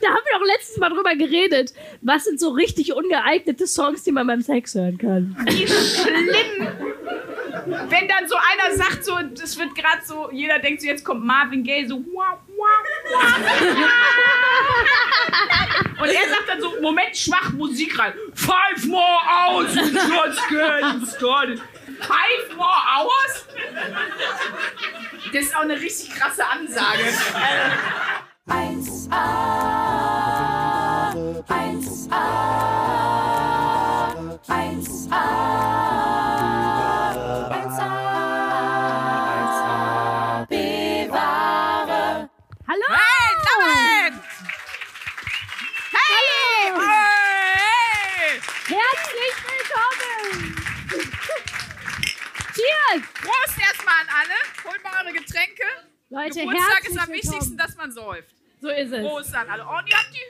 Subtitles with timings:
[0.00, 1.72] Da haben wir doch letztes Mal drüber geredet.
[2.02, 5.36] Was sind so richtig ungeeignete Songs, die man beim Sex hören kann?
[5.46, 6.68] Wie schlimm!
[7.66, 11.24] Wenn dann so einer sagt, so, das wird gerade so, jeder denkt so, jetzt kommt
[11.24, 12.68] Marvin Gaye, so, wow, wow,
[13.08, 13.34] wow.
[16.00, 18.12] Und er sagt dann so, Moment, schwach Musik rein.
[18.34, 21.60] Five more hours, just getting started.
[22.00, 23.46] Five more hours?
[25.32, 27.02] Das ist auch eine richtig krasse Ansage.
[28.48, 29.75] 1a,
[31.46, 32.16] 1a,
[34.46, 35.24] 1a,
[37.50, 37.90] 1a,
[40.48, 42.28] bewahre.
[42.66, 42.88] Hallo!
[42.90, 44.12] Hey, David!
[45.92, 46.72] Hey!
[46.74, 48.42] Hey!
[48.66, 50.58] Herzlich willkommen!
[52.54, 53.02] Cheers!
[53.22, 54.38] Prost erstmal an alle.
[54.64, 55.62] Holt mal eure Getränke.
[56.10, 57.12] Leute, Geburtstag ist am willkommen.
[57.14, 58.34] wichtigsten, dass man säuft.
[58.60, 59.00] So ist es.
[59.00, 59.64] Prost an alle.
[59.64, 60.20] Oh, und ihr habt die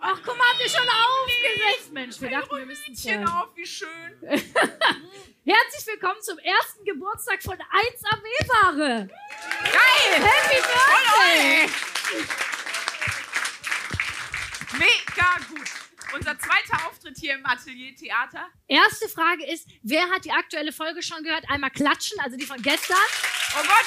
[0.00, 1.92] Ach, guck mal, habt ihr schon aufgesetzt?
[1.92, 3.28] Mensch, wir dachten, wir zählen.
[3.28, 3.88] auf, wie schön.
[4.20, 9.08] Herzlich willkommen zum ersten Geburtstag von 1AB-Ware.
[9.64, 10.22] Geil!
[10.22, 11.68] Happy Birthday!
[14.78, 15.68] Mega gut.
[16.14, 18.48] Unser zweiter Auftritt hier im Atelier Theater.
[18.68, 21.44] Erste Frage ist, wer hat die aktuelle Folge schon gehört?
[21.48, 22.96] Einmal klatschen, also die von gestern.
[23.58, 23.86] Oh Gott!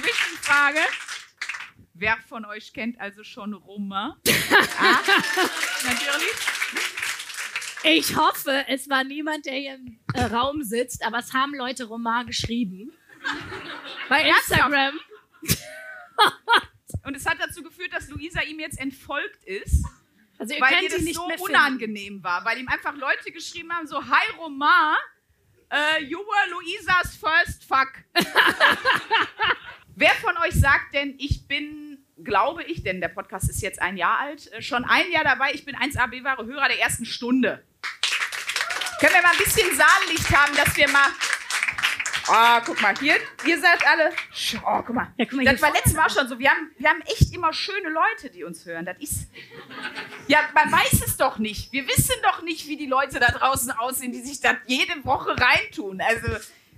[0.00, 0.80] Zwischenfrage.
[2.00, 4.14] Wer von euch kennt also schon Romain?
[4.78, 5.00] ah,
[5.84, 6.30] natürlich.
[7.82, 11.84] Ich hoffe, es war niemand, der hier im äh, Raum sitzt, aber es haben Leute
[11.84, 12.90] Roman geschrieben.
[14.08, 14.98] Bei Instagram.
[17.04, 19.84] Und es hat dazu geführt, dass Luisa ihm jetzt entfolgt ist,
[20.38, 22.46] Also ihr weil ihr das nicht so unangenehm war.
[22.46, 24.96] Weil ihm einfach Leute geschrieben haben, so, Hi Romain,
[25.70, 27.92] äh, you were Luisas first fuck.
[30.00, 31.89] Wer von euch sagt denn, ich bin,
[32.24, 35.52] glaube ich, denn der Podcast ist jetzt ein Jahr alt, äh, schon ein Jahr dabei,
[35.52, 37.62] ich bin 1AB-wahre Hörer der ersten Stunde.
[39.00, 41.08] Können wir mal ein bisschen Saallicht haben, dass wir mal...
[42.28, 44.12] Ah, guck mal, hier, ihr seid alle...
[44.64, 45.12] Oh, guck mal.
[45.16, 46.38] Ja, guck mal, das war letztes Mal schon so.
[46.38, 48.84] Wir haben, wir haben echt immer schöne Leute, die uns hören.
[48.84, 49.28] Das ist...
[50.28, 51.72] Ja, man weiß es doch nicht.
[51.72, 55.34] Wir wissen doch nicht, wie die Leute da draußen aussehen, die sich das jede Woche
[55.40, 56.00] reintun.
[56.00, 56.28] Also,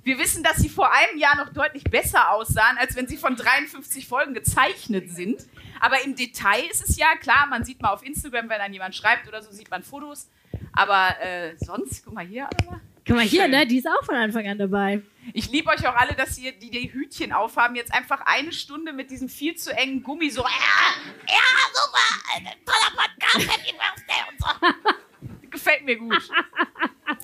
[0.04, 3.36] wir wissen, dass sie vor einem Jahr noch deutlich besser aussahen, als wenn sie von
[3.36, 5.46] 53 Folgen gezeichnet sind.
[5.80, 8.94] Aber im Detail ist es ja klar, man sieht mal auf Instagram, wenn dann jemand
[8.94, 10.28] schreibt oder so, sieht man Fotos.
[10.72, 12.80] Aber äh, sonst, guck mal hier, Alter.
[13.06, 13.50] Guck mal hier, Schön.
[13.50, 13.66] ne?
[13.66, 15.02] Die ist auch von Anfang an dabei.
[15.34, 18.92] Ich liebe euch auch alle, dass ihr, die die Hütchen aufhaben, jetzt einfach eine Stunde
[18.92, 20.48] mit diesem viel zu engen Gummi so, ja,
[21.28, 21.34] ja,
[21.72, 23.58] super, toller Podcast,
[24.30, 24.92] und so.
[25.52, 26.30] Gefällt mir gut.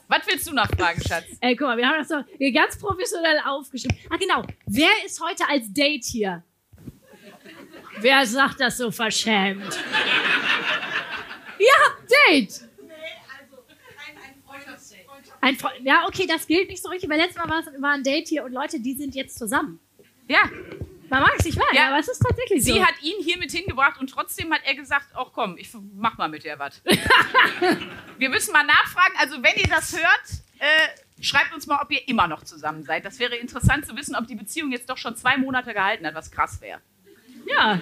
[0.07, 1.25] Was willst du noch fragen, Schatz?
[1.41, 3.97] Ey, guck mal, wir haben das so hier ganz professionell aufgeschrieben.
[4.11, 4.45] Ah, genau.
[4.67, 6.43] Wer ist heute als Date hier?
[8.01, 9.79] Wer sagt das so verschämt?
[11.59, 12.69] Ja, Date.
[15.41, 15.81] Ein Freund.
[15.83, 18.29] Ja, okay, das gilt nicht so richtig, weil letztes Mal war, es, war ein Date
[18.29, 19.79] hier und Leute, die sind jetzt zusammen.
[20.29, 20.51] Ja,
[21.11, 21.89] Man mag es nicht wahr, Ja.
[21.89, 22.73] aber es ist tatsächlich so.
[22.75, 26.19] sie hat ihn hier mit hingebracht und trotzdem hat er gesagt, ach komm, ich mach
[26.19, 26.83] mal mit der was.
[28.19, 32.07] Wir müssen mal nachfragen, also wenn ihr das hört, äh, schreibt uns mal, ob ihr
[32.09, 33.05] immer noch zusammen seid.
[33.05, 36.15] Das wäre interessant zu wissen, ob die Beziehung jetzt doch schon zwei Monate gehalten hat,
[36.15, 36.81] was krass wäre.
[37.49, 37.81] Ja,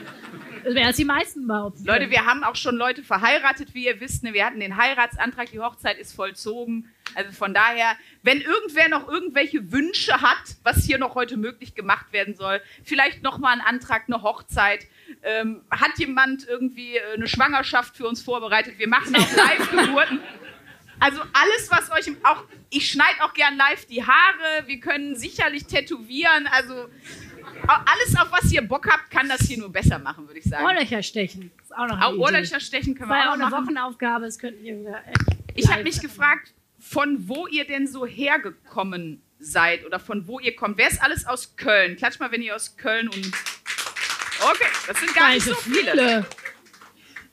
[0.66, 1.84] das wäre als die meisten behaupten.
[1.84, 4.25] Leute, wir haben auch schon Leute verheiratet, wie ihr wisst.
[4.25, 4.32] Ne?
[4.32, 6.93] Wir hatten den Heiratsantrag, die Hochzeit ist vollzogen.
[7.15, 12.12] Also von daher, wenn irgendwer noch irgendwelche Wünsche hat, was hier noch heute möglich gemacht
[12.12, 14.87] werden soll, vielleicht nochmal ein Antrag, eine Hochzeit.
[15.22, 18.78] Ähm, hat jemand irgendwie äh, eine Schwangerschaft für uns vorbereitet?
[18.78, 20.21] Wir machen auch Live-Geburten.
[20.98, 24.66] Also alles, was euch auch, ich schneide auch gern live die Haare.
[24.66, 26.48] Wir können sicherlich tätowieren.
[26.48, 26.88] Also
[27.69, 30.65] alles, auf was ihr Bock habt, kann das hier nur besser machen, würde ich sagen.
[30.65, 31.50] Ohrlöcher stechen.
[31.62, 32.16] Ist auch noch eine.
[32.16, 33.66] Ohrlöcher stechen können wir auch auch eine machen.
[33.66, 35.03] Wochenaufgabe, das könnten wir
[35.54, 40.54] Ich habe mich gefragt, von wo ihr denn so hergekommen seid oder von wo ihr
[40.56, 40.78] kommt.
[40.78, 41.97] Wer ist alles aus Köln?
[41.97, 43.27] Klatsch mal, wenn ihr aus Köln und.
[44.41, 46.27] Okay, das sind gar nicht so viele.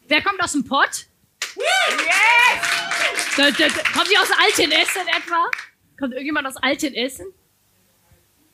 [0.07, 1.07] Wer kommt aus dem Pott?
[1.55, 3.35] Yes!
[3.35, 5.49] Da, da, kommt ihr aus Altenessen etwa?
[5.99, 7.27] Kommt irgendjemand aus Altenessen?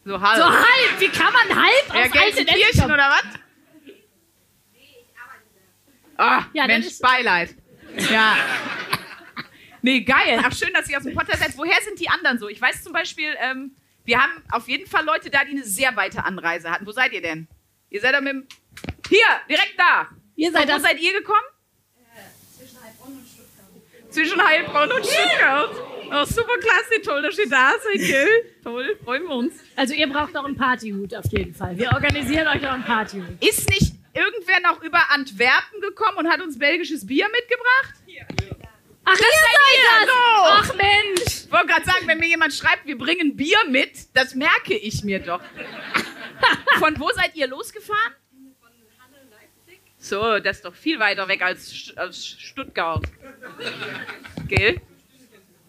[0.05, 0.37] So halb.
[0.37, 0.99] So halb!
[0.99, 3.23] Wie kann man halb ja, aus Gelsenkirchen oder was?
[6.17, 7.55] Ah, Ja, dann Mensch, ist- Beileid.
[8.11, 8.35] Ja.
[9.81, 10.41] Nee, geil.
[10.43, 11.57] Ach, schön, dass ihr aus dem Potter seid.
[11.57, 12.49] Woher sind die anderen so?
[12.49, 13.73] Ich weiß zum Beispiel, ähm,
[14.03, 16.85] wir haben auf jeden Fall Leute da, die eine sehr weite Anreise hatten.
[16.85, 17.47] Wo seid ihr denn?
[17.89, 18.47] Ihr seid da mit dem...
[19.07, 20.09] Hier, direkt da.
[20.35, 20.81] Ihr Von seid wo das.
[20.81, 21.39] seid ihr gekommen?
[24.09, 25.71] Zwischen Heilbronn und Stuttgart.
[26.11, 28.27] Oh, super klasse, toll, dass ihr da seid, gell?
[28.63, 29.53] Toll, freuen wir uns.
[29.75, 31.77] Also ihr braucht noch einen Partyhut auf jeden Fall.
[31.77, 33.25] Wir organisieren euch noch einen Partyhut.
[33.41, 37.93] Ist nicht, irgendwer noch über Antwerpen gekommen und hat uns belgisches Bier mitgebracht?
[39.05, 40.07] Ach, ihr seid das!
[40.07, 40.13] So.
[40.45, 41.45] Ach Mensch!
[41.45, 45.03] Ich wollte gerade sagen, wenn mir jemand schreibt, wir bringen Bier mit, das merke ich
[45.03, 45.41] mir doch.
[46.79, 48.13] Von wo seid ihr losgefahren?
[49.97, 53.03] So, das ist doch viel weiter weg als, als Stuttgart.
[54.47, 54.79] Gell?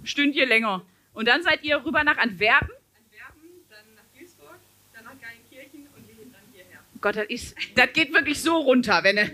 [0.05, 0.83] Stündchen länger.
[1.13, 2.71] Und dann seid ihr rüber nach Antwerpen?
[2.97, 4.59] Antwerpen, dann nach Duisburg,
[4.95, 6.79] dann nach Geilenkirchen und wir dann hierher.
[7.01, 9.31] Gott, das, ist, das geht wirklich so runter, wenn er,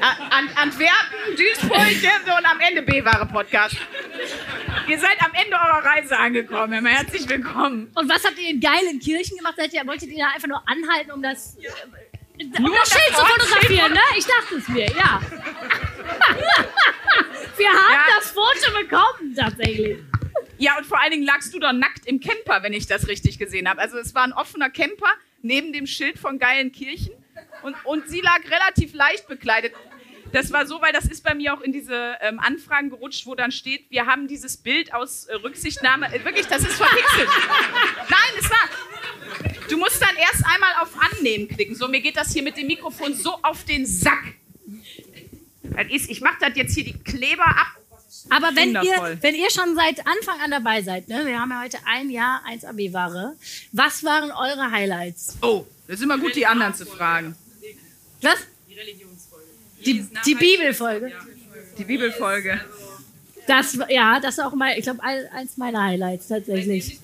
[0.00, 3.76] An, Antwerpen, Duisburg ja, so, und am Ende B-Ware-Podcast.
[4.88, 6.72] Ihr seid am Ende eurer Reise angekommen.
[6.72, 7.90] Immer herzlich willkommen.
[7.94, 9.54] Und was habt ihr in geilen Kirchen gemacht?
[9.56, 11.68] Seid ihr, wolltet ihr da einfach nur anhalten, um das, äh,
[12.44, 14.00] um Nur das das Schild zu fotografieren, ne?
[14.16, 15.20] Ich dachte es mir, ja.
[17.58, 18.16] Wir haben Ja.
[18.18, 19.98] das Foto bekommen, tatsächlich.
[20.58, 23.38] Ja, und vor allen Dingen lagst du da nackt im Camper, wenn ich das richtig
[23.38, 23.80] gesehen habe.
[23.80, 25.12] Also es war ein offener Camper
[25.42, 27.12] neben dem Schild von Geilenkirchen
[27.62, 29.72] und, und sie lag relativ leicht bekleidet.
[30.32, 33.34] Das war so, weil das ist bei mir auch in diese ähm, Anfragen gerutscht, wo
[33.34, 36.06] dann steht, wir haben dieses Bild aus äh, Rücksichtnahme.
[36.12, 37.28] Äh, wirklich, das ist verpixelt.
[38.10, 38.68] Nein, es war.
[39.70, 41.74] Du musst dann erst einmal auf Annehmen klicken.
[41.74, 44.34] So, mir geht das hier mit dem Mikrofon so auf den Sack.
[45.78, 47.68] Das ist, ich mache das jetzt hier die Kleber ab.
[48.30, 49.10] Aber wenn Wundervoll.
[49.10, 51.24] ihr, wenn ihr schon seit Anfang an dabei seid, ne?
[51.24, 53.36] wir haben ja heute ein Jahr 1 AB-Ware,
[53.70, 55.36] was waren eure Highlights?
[55.40, 57.36] Oh, das ist immer gut, die anderen zu fragen.
[58.22, 58.38] Was?
[58.68, 59.46] Die Religionsfolge.
[59.86, 61.12] Die, die Bibelfolge.
[61.78, 62.60] Die Bibelfolge.
[63.46, 66.98] Das, ja, das ist auch mal, ich glaube, eins meiner Highlights tatsächlich.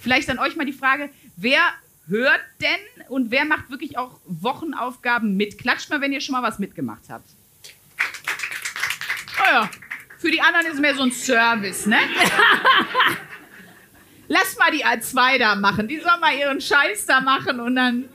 [0.00, 1.60] Vielleicht an euch mal die Frage, wer
[2.08, 5.58] hört denn und wer macht wirklich auch Wochenaufgaben mit?
[5.58, 7.28] Klatscht mal, wenn ihr schon mal was mitgemacht habt.
[9.38, 9.70] Oh ja,
[10.18, 11.98] für die anderen ist es mehr so ein Service, ne?
[14.28, 15.86] Lass mal die A2 da machen.
[15.86, 18.08] Die sollen mal ihren Scheiß da machen und dann,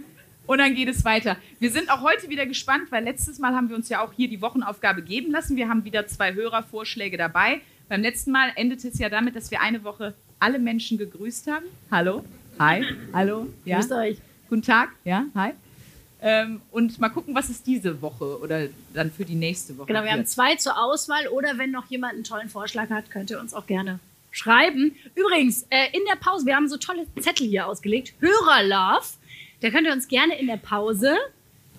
[0.45, 1.37] und dann geht es weiter.
[1.59, 4.27] Wir sind auch heute wieder gespannt, weil letztes Mal haben wir uns ja auch hier
[4.27, 5.55] die Wochenaufgabe geben lassen.
[5.55, 7.61] Wir haben wieder zwei Hörervorschläge dabei.
[7.87, 11.65] Beim letzten Mal endete es ja damit, dass wir eine Woche alle Menschen gegrüßt haben.
[11.89, 12.25] Hallo,
[12.61, 13.77] hi, hallo, ja.
[13.77, 14.17] Grüßt euch.
[14.49, 15.51] Guten Tag, ja, hi.
[16.21, 20.03] Ähm, und mal gucken, was es diese Woche oder dann für die nächste Woche Genau,
[20.03, 23.39] wir haben zwei zur Auswahl oder wenn noch jemand einen tollen Vorschlag hat, könnt ihr
[23.39, 23.99] uns auch gerne
[24.29, 24.95] schreiben.
[25.15, 28.13] Übrigens, äh, in der Pause, wir haben so tolle Zettel hier ausgelegt.
[28.19, 29.07] Hörerlove.
[29.61, 31.17] Da könnt ihr uns gerne in der Pause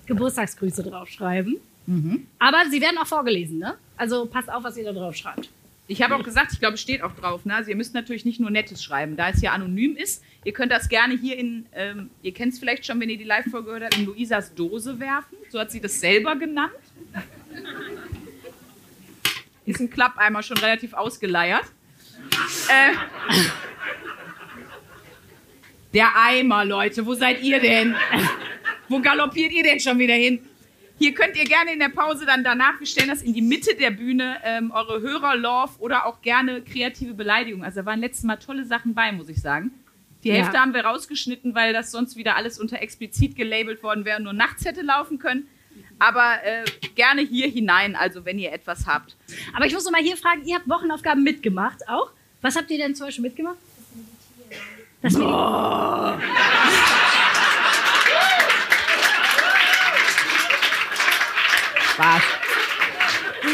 [0.06, 1.58] Geburtstagsgrüße draufschreiben.
[1.87, 2.26] Mhm.
[2.38, 3.75] Aber sie werden auch vorgelesen, ne?
[3.96, 5.49] Also passt auf, was ihr da drauf schreibt.
[5.93, 7.44] Ich habe auch gesagt, ich glaube, es steht auch drauf.
[7.44, 7.55] Ne?
[7.55, 10.25] Also ihr müsst natürlich nicht nur Nettes schreiben, da es ja anonym ist.
[10.43, 13.25] Ihr könnt das gerne hier in, ähm, ihr kennt es vielleicht schon, wenn ihr die
[13.25, 15.37] Live-Folge gehört habt, in Luisas Dose werfen.
[15.50, 16.73] So hat sie das selber genannt.
[19.67, 21.65] Ist ein Klappeimer schon relativ ausgeleiert.
[22.69, 22.94] Äh,
[25.93, 27.94] der Eimer, Leute, wo seid ihr denn?
[28.89, 30.41] Wo galoppiert ihr denn schon wieder hin?
[31.02, 33.75] Hier könnt ihr gerne in der Pause dann danach, wir stellen das in die Mitte
[33.75, 37.64] der Bühne, ähm, eure Hörer-Love oder auch gerne kreative Beleidigungen.
[37.64, 39.72] Also da waren letztes Mal tolle Sachen bei, muss ich sagen.
[40.22, 40.37] Die Ja.
[40.37, 44.22] Hälfte haben wir rausgeschnitten, weil das sonst wieder alles unter explizit gelabelt worden wäre und
[44.22, 45.49] nur nachts hätte laufen können.
[45.99, 46.62] Aber äh,
[46.94, 49.16] gerne hier hinein, also wenn ihr etwas habt.
[49.56, 52.12] Aber ich muss noch mal hier fragen, ihr habt Wochenaufgaben mitgemacht auch.
[52.43, 53.56] Was habt ihr denn zum Beispiel mitgemacht?
[55.02, 56.22] Das Meditieren.
[61.93, 62.23] Spaß.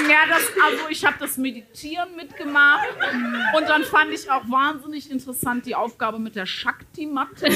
[0.09, 2.89] Ja, das, also ich habe das Meditieren mitgemacht
[3.57, 7.51] und dann fand ich auch wahnsinnig interessant die Aufgabe mit der Shakti-Matte.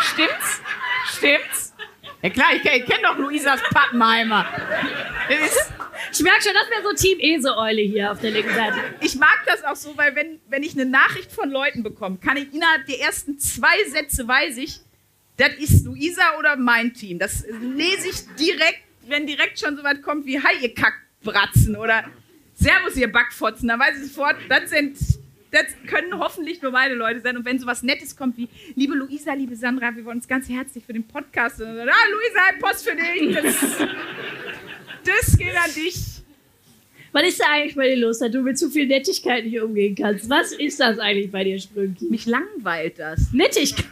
[0.00, 0.60] Stimmt's?
[1.06, 1.74] Stimmt's?
[2.22, 4.46] Ja klar, ich, ich kenne doch Luisas Pappenheimer.
[6.12, 8.78] Ich merke schon, das wäre so Team Eseeule hier auf der linken Seite.
[9.00, 12.36] ich mag das auch so, weil wenn, wenn ich eine Nachricht von Leuten bekomme, kann
[12.36, 14.80] ich innerhalb der ersten zwei Sätze weiß ich,
[15.36, 17.18] das ist Luisa oder mein Team.
[17.18, 22.04] Das lese ich direkt, wenn direkt schon so weit kommt wie Hi, ihr Kackbratzen oder
[22.54, 23.68] Servus, ihr Backfotzen.
[23.68, 24.96] Dann weiß ich sofort, das sind,
[25.50, 27.36] das können hoffentlich nur meine Leute sein.
[27.36, 30.84] Und wenn sowas Nettes kommt wie, liebe Luisa, liebe Sandra, wir wollen uns ganz herzlich
[30.84, 31.60] für den Podcast.
[31.60, 33.34] Und dann, ah, Luisa, ein Post für dich.
[33.34, 35.96] Das, das geht an dich.
[37.12, 39.96] Was ist da eigentlich bei dir los, dass du mit zu viel Nettigkeit nicht umgehen
[39.96, 40.30] kannst?
[40.30, 42.04] Was ist das eigentlich bei dir, Sprünki?
[42.04, 43.32] Mich langweilt das.
[43.32, 43.86] Nettigkeit.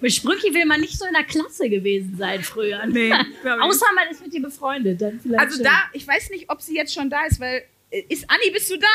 [0.00, 2.84] Mit Sprünki will man nicht so in der Klasse gewesen sein früher.
[2.86, 3.12] Nee,
[3.60, 5.00] Außer man ist mit dir befreundet.
[5.00, 5.64] Dann vielleicht Also schon.
[5.64, 7.64] da, ich weiß nicht, ob sie jetzt schon da ist, weil.
[7.90, 8.86] äh, Ist Anni, bist du da?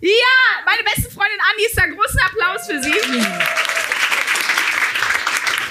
[0.00, 0.10] Ja,
[0.66, 1.86] meine beste Freundin Anni ist da.
[1.86, 2.90] Großen Applaus für sie.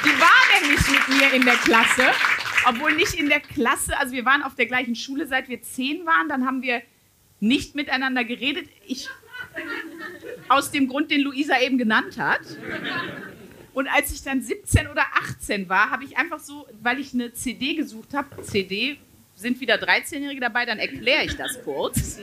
[0.03, 2.07] Die war nämlich mit mir in der Klasse.
[2.65, 6.05] Obwohl nicht in der Klasse, also wir waren auf der gleichen Schule, seit wir zehn
[6.05, 6.27] waren.
[6.29, 6.81] Dann haben wir
[7.39, 8.67] nicht miteinander geredet.
[8.87, 9.09] Ich,
[10.49, 12.41] aus dem Grund, den Luisa eben genannt hat.
[13.73, 17.33] Und als ich dann 17 oder 18 war, habe ich einfach so, weil ich eine
[17.33, 18.97] CD gesucht habe, CD,
[19.35, 22.19] sind wieder 13-Jährige dabei, dann erkläre ich das kurz.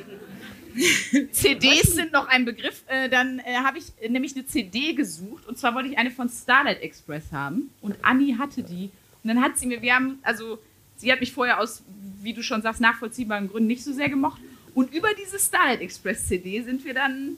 [1.33, 2.85] CDs sind noch ein Begriff.
[2.87, 6.29] Äh, dann äh, habe ich nämlich eine CD gesucht und zwar wollte ich eine von
[6.29, 8.91] Starlight Express haben und Anni hatte die.
[9.25, 10.59] Und dann hat sie mir, wir haben, also
[10.97, 11.83] sie hat mich vorher aus,
[12.23, 14.41] wie du schon sagst, nachvollziehbaren Gründen nicht so sehr gemocht.
[14.75, 17.37] Und über diese Starlight Express CD sind wir dann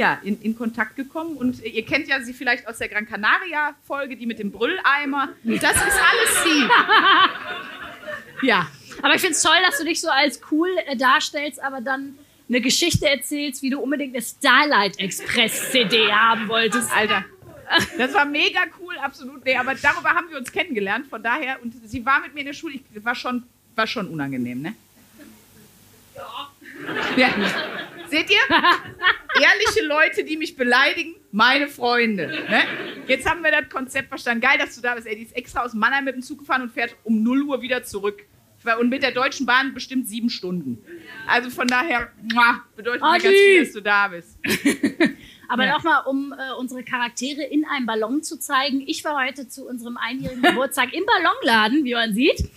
[0.00, 1.36] ja, in, in Kontakt gekommen.
[1.36, 5.28] Und ihr kennt ja sie vielleicht aus der Gran Canaria-Folge, die mit dem Brülleimer.
[5.44, 6.68] Das ist alles sie.
[8.42, 8.66] Ja.
[9.02, 12.18] Aber ich finde es toll, dass du dich so als cool äh, darstellst, aber dann
[12.48, 16.90] eine Geschichte erzählst, wie du unbedingt eine Starlight Express CD haben wolltest.
[16.90, 17.26] Alter.
[17.98, 19.44] Das war mega cool, absolut.
[19.44, 21.06] Nee, aber darüber haben wir uns kennengelernt.
[21.08, 22.76] Von daher, und sie war mit mir in der Schule.
[22.76, 23.42] Ich, war, schon,
[23.74, 24.74] war schon unangenehm, ne?
[27.16, 27.28] Ja.
[28.08, 28.38] Seht ihr?
[29.40, 32.26] Ehrliche Leute, die mich beleidigen, meine Freunde.
[32.26, 32.62] Ne?
[33.06, 34.40] Jetzt haben wir das Konzept verstanden.
[34.40, 35.06] Geil, dass du da bist.
[35.06, 37.62] Ey, die ist extra aus Mannheim mit dem Zug gefahren und fährt um 0 Uhr
[37.62, 38.24] wieder zurück.
[38.78, 40.84] Und mit der Deutschen Bahn bestimmt sieben Stunden.
[41.26, 42.10] Also von daher
[42.76, 44.38] bedeutet mir ganz viel, dass du da bist.
[45.48, 45.72] Aber Ja.
[45.72, 48.82] nochmal, um äh, unsere Charaktere in einem Ballon zu zeigen.
[48.86, 52.50] Ich war heute zu unserem einjährigen Geburtstag im Ballonladen, wie man sieht.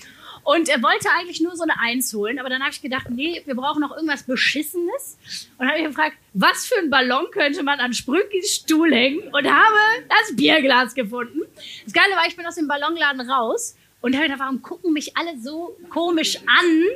[0.44, 3.42] Und er wollte eigentlich nur so eine Eins holen, aber dann habe ich gedacht, nee,
[3.46, 5.18] wir brauchen noch irgendwas Beschissenes.
[5.58, 9.46] Und habe ich gefragt, was für ein Ballon könnte man an Sprünkis Stuhl hängen und
[9.46, 9.76] habe
[10.10, 11.42] das Bierglas gefunden.
[11.86, 15.16] Das Geile war, ich bin aus dem Ballonladen raus und habe gedacht, warum gucken mich
[15.16, 16.88] alle so komisch an?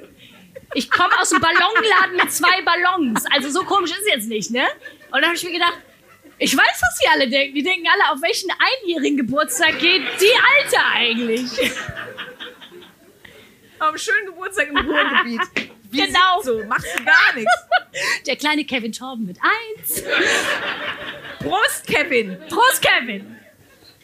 [0.74, 3.26] Ich komme aus dem Ballonladen mit zwei Ballons.
[3.32, 4.66] Also so komisch ist es jetzt nicht, ne?
[5.12, 5.78] Und dann habe ich mir gedacht,
[6.40, 7.56] ich weiß, was die alle denken.
[7.56, 11.72] Die denken alle, auf welchen einjährigen Geburtstag geht die Alte eigentlich?
[13.80, 15.42] Am schönen Geburtstag im Ruhrgebiet.
[15.92, 16.42] Wie Genau.
[16.44, 17.54] So, machst du gar nichts.
[18.26, 20.04] Der kleine Kevin Torben mit eins.
[21.40, 22.38] Prost, Kevin.
[22.50, 23.38] Prost, Kevin.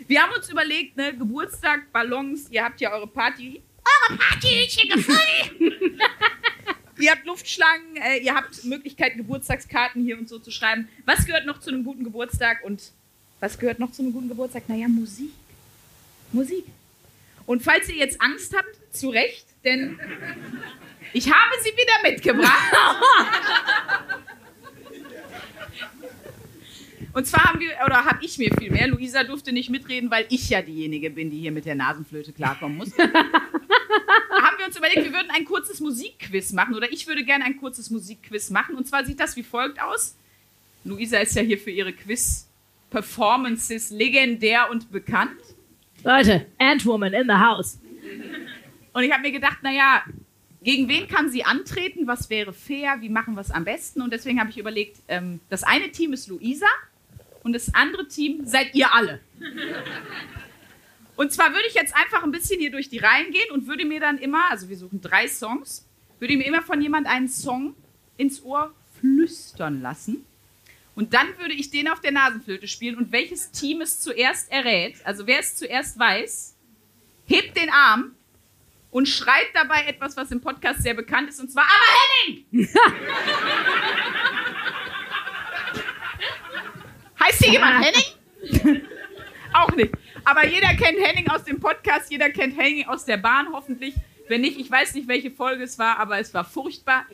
[0.07, 3.61] Wir haben uns überlegt, ne, Geburtstag, Ballons, ihr habt ja eure Party.
[4.09, 5.99] Eure Partyhütchen gefunden.
[6.99, 10.87] Ihr habt Luftschlangen, äh, ihr habt Möglichkeit, Geburtstagskarten hier und so zu schreiben.
[11.05, 12.91] Was gehört noch zu einem guten Geburtstag und
[13.39, 14.69] was gehört noch zu einem guten Geburtstag?
[14.69, 15.31] Naja, Musik.
[16.31, 16.65] Musik.
[17.45, 19.99] Und falls ihr jetzt Angst habt, zu Recht, denn
[21.13, 22.73] ich habe sie wieder mitgebracht.
[27.13, 30.25] Und zwar haben wir, oder habe ich mir viel mehr, Luisa durfte nicht mitreden, weil
[30.29, 32.97] ich ja diejenige bin, die hier mit der Nasenflöte klarkommen muss.
[32.97, 37.57] haben wir uns überlegt, wir würden ein kurzes Musikquiz machen, oder ich würde gerne ein
[37.57, 38.75] kurzes Musikquiz machen.
[38.75, 40.17] Und zwar sieht das wie folgt aus.
[40.83, 45.39] Luisa ist ja hier für ihre Quiz-Performances legendär und bekannt.
[46.03, 47.77] Leute, Ant-Woman in the house.
[48.93, 50.03] Und ich habe mir gedacht, naja,
[50.63, 52.07] gegen wen kann sie antreten?
[52.07, 52.97] Was wäre fair?
[53.01, 54.01] Wie machen wir es am besten?
[54.01, 56.67] Und deswegen habe ich überlegt, ähm, das eine Team ist Luisa
[57.43, 59.19] und das andere Team seid ihr alle.
[61.15, 63.85] Und zwar würde ich jetzt einfach ein bisschen hier durch die Reihen gehen und würde
[63.85, 65.85] mir dann immer, also wir suchen drei Songs,
[66.19, 67.75] würde mir immer von jemand einen Song
[68.17, 70.25] ins Ohr flüstern lassen.
[70.95, 75.05] Und dann würde ich den auf der Nasenflöte spielen und welches Team es zuerst errät,
[75.05, 76.55] also wer es zuerst weiß,
[77.25, 78.15] hebt den Arm
[78.93, 81.73] und schreit dabei etwas, was im Podcast sehr bekannt ist, und zwar Aber
[82.27, 82.45] Henning!
[87.19, 88.81] heißt hier jemand Henning?
[89.53, 89.91] Auch nicht.
[90.23, 93.95] Aber jeder kennt Henning aus dem Podcast, jeder kennt Henning aus der Bahn hoffentlich.
[94.27, 97.05] Wenn nicht, ich weiß nicht, welche Folge es war, aber es war furchtbar.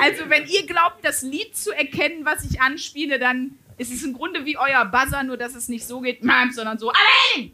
[0.00, 4.14] Also, wenn ihr glaubt, das Lied zu erkennen, was ich anspiele, dann ist es im
[4.14, 6.22] Grunde wie euer Buzzer, nur dass es nicht so geht,
[6.52, 6.98] sondern so, aber
[7.34, 7.52] Henning!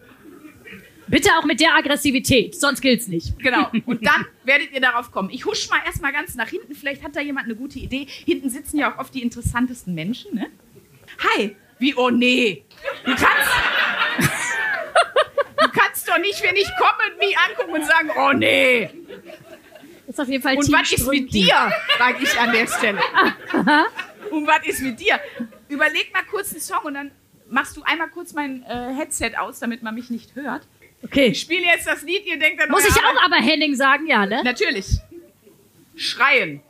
[1.08, 3.38] Bitte auch mit der Aggressivität, sonst gilt's nicht.
[3.38, 3.70] Genau.
[3.86, 5.30] Und dann werdet ihr darauf kommen.
[5.30, 6.74] Ich husch mal erstmal ganz nach hinten.
[6.74, 8.06] Vielleicht hat da jemand eine gute Idee.
[8.08, 10.46] Hinten sitzen ja auch oft die interessantesten Menschen, ne?
[11.36, 11.56] Hi.
[11.78, 12.64] Wie, oh nee.
[13.04, 13.50] Du kannst.
[15.60, 18.90] Du kannst doch nicht, wenn ich komme, mich angucken und sagen, oh nee.
[20.06, 21.72] Das ist auf jeden Fall Und Team was ist mit dir?
[21.96, 23.00] Frage ich an der Stelle.
[24.30, 25.20] Und was ist mit dir?
[25.68, 27.10] Überleg mal kurz einen Song und dann
[27.48, 30.66] machst du einmal kurz mein äh, Headset aus, damit man mich nicht hört.
[31.04, 31.26] Okay.
[31.28, 34.06] Ich spiele jetzt das Lied, ihr denkt dann, Muss ich Arbeit- auch aber Henning sagen,
[34.06, 34.42] ja, ne?
[34.44, 34.86] Natürlich.
[35.96, 36.62] Schreien.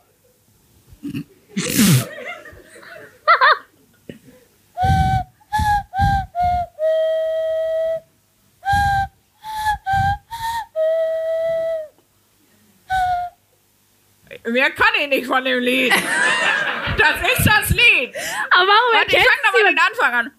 [14.45, 15.93] Mehr kann ich nicht von dem Lied.
[15.93, 18.13] Das ist das Lied.
[18.49, 20.31] Aber warum Warte, ich erkennst fang nochmal den Anfang an.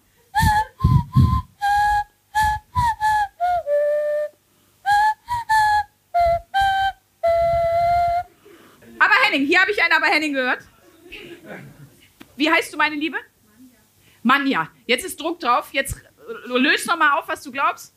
[9.84, 10.62] Ein Aber Henning gehört.
[12.36, 13.18] Wie heißt du, meine Liebe?
[14.22, 14.70] Manja.
[14.86, 15.68] Jetzt ist Druck drauf.
[15.72, 15.96] Jetzt
[16.46, 17.94] löst noch mal auf, was du glaubst.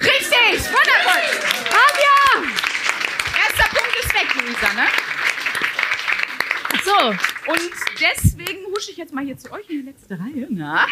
[0.00, 1.22] Richtig, wundervoll.
[1.70, 2.50] Anja!
[3.38, 4.88] Erster Punkt ist weg, Luisa, ne?
[6.84, 10.46] So, Und deswegen husche ich jetzt mal hier zu euch in die letzte Reihe.
[10.50, 10.86] Na?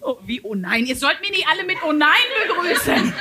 [0.00, 0.86] Oh, wie oh nein?
[0.86, 2.10] Ihr sollt mich nicht alle mit oh nein
[2.46, 3.14] begrüßen.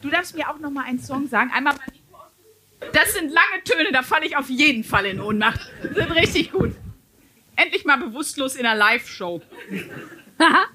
[0.00, 1.50] Du darfst mir auch noch mal einen Song sagen.
[1.52, 5.20] Einmal mal Mikro aus- Das sind lange Töne, da falle ich auf jeden Fall in
[5.20, 5.60] Ohnmacht.
[5.82, 6.72] Sind richtig gut.
[7.56, 9.42] Endlich mal bewusstlos in einer Live-Show.
[10.38, 10.66] haha.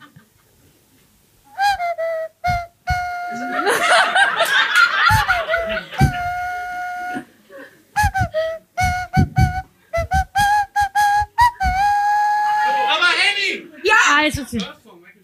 [12.89, 13.67] Aber Henny!
[14.08, 14.60] Ah, ist okay.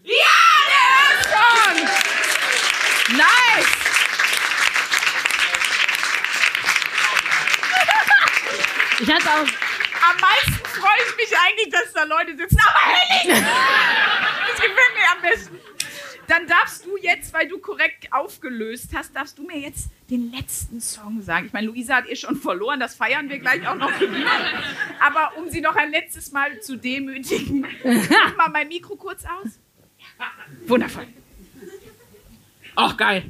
[0.04, 1.88] Ja, der Song!
[3.16, 3.68] Nice!
[9.12, 9.46] Hatte auch.
[10.10, 12.58] Am meisten freue ich mich eigentlich, dass da Leute sitzen.
[12.66, 13.44] Aber Henning!
[14.48, 15.58] Das gefällt mir am besten.
[16.28, 20.80] Dann darfst du jetzt, weil du korrekt aufgelöst hast, darfst du mir jetzt den letzten
[20.80, 21.46] Song sagen.
[21.46, 23.92] Ich meine, Luisa hat ihr schon verloren, das feiern wir gleich auch noch.
[25.00, 29.58] Aber um sie noch ein letztes Mal zu demütigen, mach mal mein Mikro kurz aus.
[30.66, 31.06] Wundervoll.
[32.76, 33.24] Ach, geil.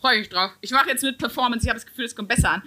[0.00, 0.52] Freue ich drauf.
[0.60, 1.64] Ich mache jetzt mit Performance.
[1.64, 2.62] Ich habe das Gefühl, es kommt besser an.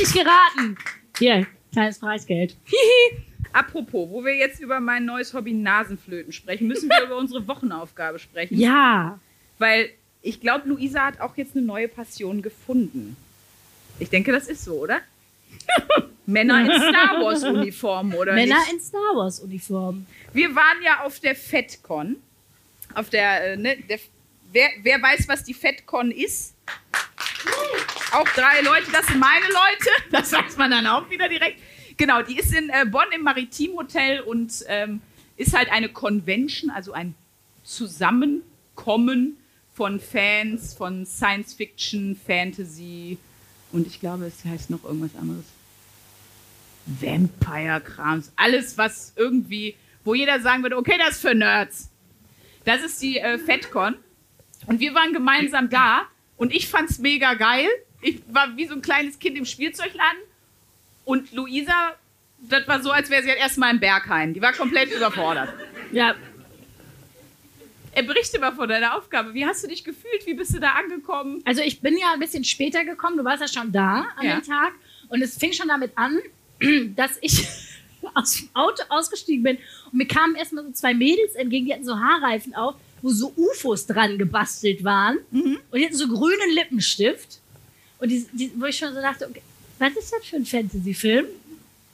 [0.00, 0.76] Richtig geraten?
[1.18, 2.56] Hier, kleines Preisgeld.
[3.52, 8.18] Apropos, wo wir jetzt über mein neues Hobby Nasenflöten sprechen, müssen wir über unsere Wochenaufgabe
[8.18, 8.58] sprechen.
[8.58, 9.18] ja.
[9.58, 9.90] Weil
[10.22, 13.16] ich glaube, Luisa hat auch jetzt eine neue Passion gefunden.
[13.98, 15.00] Ich denke, das ist so, oder?
[16.26, 18.72] Männer in Star Wars Uniformen, oder Männer nicht?
[18.72, 20.06] in Star Wars Uniformen.
[20.32, 22.16] Wir waren ja auf der FedCon.
[22.94, 23.98] Auf der, äh, ne, der
[24.52, 26.54] wer, wer weiß, was die FedCon ist?
[28.12, 29.90] Auch drei Leute, das sind meine Leute.
[30.10, 31.60] Das weiß man dann auch wieder direkt.
[31.96, 35.00] Genau, die ist in äh, Bonn im Maritimhotel und ähm,
[35.36, 37.14] ist halt eine Convention, also ein
[37.62, 39.36] Zusammenkommen
[39.74, 43.18] von Fans von Science Fiction, Fantasy
[43.72, 45.44] und ich glaube, es heißt noch irgendwas anderes.
[46.86, 51.88] Vampire-Krams, alles, was irgendwie, wo jeder sagen würde, okay, das ist für Nerds.
[52.64, 53.96] Das ist die äh, FedCon.
[54.66, 56.02] Und wir waren gemeinsam da
[56.36, 57.68] und ich fand's mega geil.
[58.02, 60.18] Ich war wie so ein kleines Kind im Spielzeugladen.
[61.04, 61.94] Und Luisa,
[62.40, 64.32] das war so, als wäre sie halt erstmal im Berghain.
[64.34, 65.52] Die war komplett überfordert.
[65.92, 66.14] Ja,
[67.92, 69.34] Er berichte mal von deiner Aufgabe.
[69.34, 70.24] Wie hast du dich gefühlt?
[70.24, 71.42] Wie bist du da angekommen?
[71.44, 73.16] also ich bin ja ein bisschen später gekommen.
[73.16, 74.36] Du warst ja schon da an Ja.
[74.38, 74.72] dem Tag.
[75.08, 76.18] Und es fing schon damit an,
[76.96, 77.46] dass ich
[78.14, 79.56] aus dem Auto ausgestiegen bin.
[79.90, 83.32] Und mir kamen erstmal so zwei Mädels entgegen, die hatten so Haarreifen auf, wo so
[83.36, 85.18] UFOs dran gebastelt waren.
[85.32, 87.39] Und die hatten so grünen Lippenstift.
[88.00, 89.42] Und die, die, wo ich schon so dachte, okay,
[89.78, 91.26] was ist das für ein Fantasy-Film?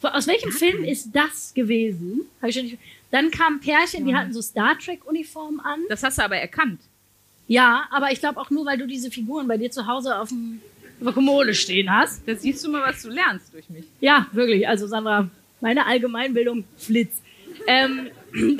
[0.02, 2.22] Aus welchem Film ist das gewesen?
[2.42, 2.78] Nicht,
[3.10, 5.80] dann kamen Pärchen, die hatten so Star Trek-Uniformen an.
[5.88, 6.80] Das hast du aber erkannt.
[7.48, 10.28] Ja, aber ich glaube auch nur, weil du diese Figuren bei dir zu Hause auf,
[10.28, 10.60] dem,
[10.98, 12.26] auf der Kommode stehen hast.
[12.26, 13.84] Da siehst du mal, was du lernst durch mich.
[14.00, 14.68] Ja, wirklich.
[14.68, 15.28] Also Sandra,
[15.60, 17.20] meine Allgemeinbildung, Flitz.
[17.66, 18.10] Ähm,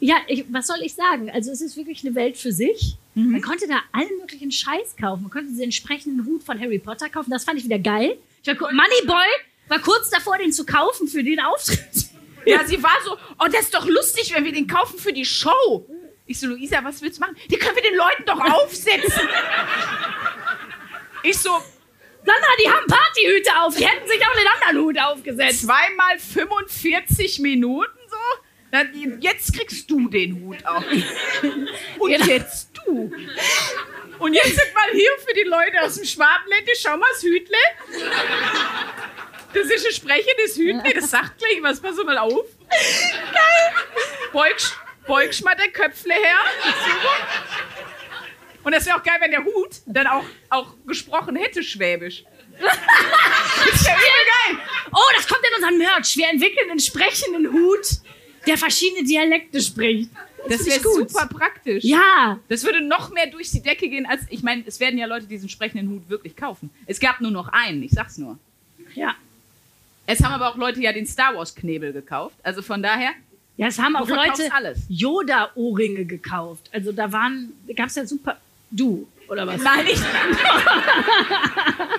[0.00, 1.30] ja, ich, was soll ich sagen?
[1.30, 2.96] Also es ist wirklich eine Welt für sich.
[3.14, 5.22] Man konnte da allen möglichen Scheiß kaufen.
[5.22, 7.30] Man konnte den entsprechenden Hut von Harry Potter kaufen.
[7.30, 8.18] Das fand ich wieder geil.
[8.42, 9.26] Ich war, Moneyboy
[9.68, 11.80] war kurz davor, den zu kaufen für den Auftritt.
[12.46, 15.24] Ja, sie war so, oh, das ist doch lustig, wenn wir den kaufen für die
[15.24, 15.86] Show.
[16.26, 17.36] Ich so, Luisa, was willst du machen?
[17.50, 19.26] Die können wir den Leuten doch aufsetzen.
[21.22, 23.74] Ich so, Sandra, die haben Partyhüte auf.
[23.74, 25.62] Die hätten sich auch den anderen Hut aufgesetzt.
[25.62, 28.16] zweimal 45 Minuten so.
[28.70, 30.84] Dann, jetzt kriegst du den Hut auf.
[31.98, 32.26] Und Genau.
[32.26, 37.22] jetzt Und jetzt sind mal hier für die Leute aus dem Schwabenländle, schau mal das
[37.22, 37.56] Hütle.
[39.52, 42.46] Das ist ein sprechendes Hütle, das sagt gleich was, pass mal auf.
[42.70, 43.74] Geil.
[44.32, 46.38] Beugst, beugst mal der Köpfle her.
[48.64, 52.24] Und das wäre auch geil, wenn der Hut dann auch, auch gesprochen hätte, Schwäbisch.
[52.58, 54.66] Das wäre übel geil.
[54.92, 56.16] Oh, das kommt in unseren Merch.
[56.16, 57.86] Wir entwickeln einen sprechenden Hut,
[58.46, 60.10] der verschiedene Dialekte spricht.
[60.48, 61.10] Das wäre gut.
[61.10, 61.84] super praktisch.
[61.84, 65.06] Ja, Das würde noch mehr durch die Decke gehen, als ich meine, es werden ja
[65.06, 66.70] Leute diesen sprechenden Hut wirklich kaufen.
[66.86, 68.38] Es gab nur noch einen, ich sag's nur.
[68.94, 69.14] ja.
[70.06, 72.36] Es haben aber auch Leute ja den Star Wars Knebel gekauft.
[72.42, 73.12] Also von daher,
[73.56, 74.80] Ja, es haben auch Leute alles.
[74.90, 76.68] Yoda-Ohrringe gekauft.
[76.72, 78.36] Also da waren, da gab es ja super.
[78.70, 79.62] Du, oder was?
[79.62, 79.98] Nein, ich.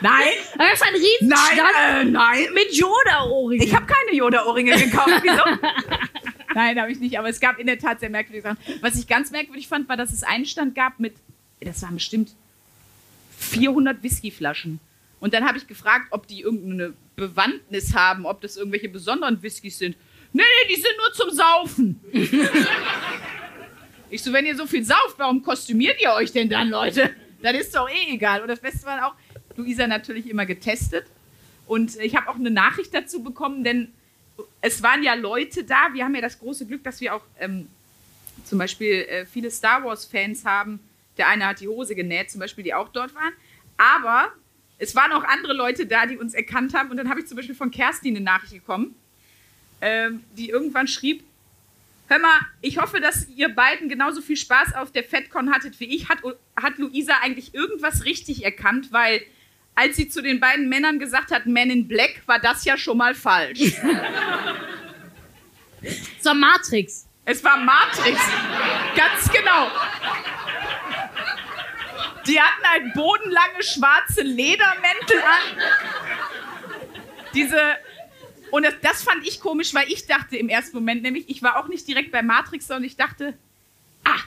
[0.02, 2.46] nein, Da es einen Riesenstand nein, äh, nein.
[2.54, 3.66] mit Yoda-Ohrringen.
[3.66, 5.22] Ich habe keine Yoda-Ohrringe gekauft.
[5.24, 5.44] Wieso?
[6.56, 7.20] Nein, habe ich nicht.
[7.20, 8.58] Aber es gab in der Tat sehr merkwürdige Sachen.
[8.82, 11.13] Was ich ganz merkwürdig fand, war, dass es einen Stand gab mit,
[11.60, 12.34] das waren bestimmt
[13.38, 14.80] 400 Whiskyflaschen.
[15.20, 19.78] Und dann habe ich gefragt, ob die irgendeine Bewandtnis haben, ob das irgendwelche besonderen Whiskys
[19.80, 19.98] sind.
[20.32, 22.00] Nee, nee, die sind nur zum Saufen.
[24.10, 27.10] ich so, wenn ihr so viel sauft, warum kostümiert ihr euch denn dann, Leute?
[27.41, 28.41] Das ist doch eh egal.
[28.41, 29.13] Und das Beste war auch,
[29.58, 31.06] Luisa natürlich immer getestet.
[31.68, 33.91] Und ich habe auch eine Nachricht dazu bekommen, denn
[34.62, 35.89] es waren ja Leute da.
[35.93, 37.67] Wir haben ja das große Glück, dass wir auch ähm,
[38.43, 40.80] zum Beispiel äh, viele Star Wars-Fans haben.
[41.17, 43.34] Der eine hat die Hose genäht, zum Beispiel, die auch dort waren.
[43.78, 44.32] Aber
[44.78, 46.91] es waren auch andere Leute da, die uns erkannt haben.
[46.91, 48.95] Und dann habe ich zum Beispiel von Kerstin eine Nachricht bekommen,
[49.82, 51.24] ähm, die irgendwann schrieb:
[52.08, 55.95] Hör mal, ich hoffe, dass ihr beiden genauso viel Spaß auf der FedCon hattet wie
[55.95, 56.10] ich.
[56.10, 56.19] Hat,
[56.56, 58.91] hat Luisa eigentlich irgendwas richtig erkannt?
[58.91, 59.21] Weil
[59.76, 62.98] als sie zu den beiden Männern gesagt hat, Men in Black, war das ja schon
[62.98, 63.60] mal falsch.
[66.22, 67.08] zur Matrix.
[67.26, 68.20] Es war Matrix.
[68.96, 69.70] Ganz genau.
[72.28, 75.62] Die hatten halt bodenlange schwarze Ledermäntel an.
[77.34, 77.60] Diese.
[78.52, 81.58] Und das, das fand ich komisch, weil ich dachte im ersten Moment, nämlich, ich war
[81.58, 83.34] auch nicht direkt bei Matrix, sondern ich dachte,
[84.04, 84.20] ah,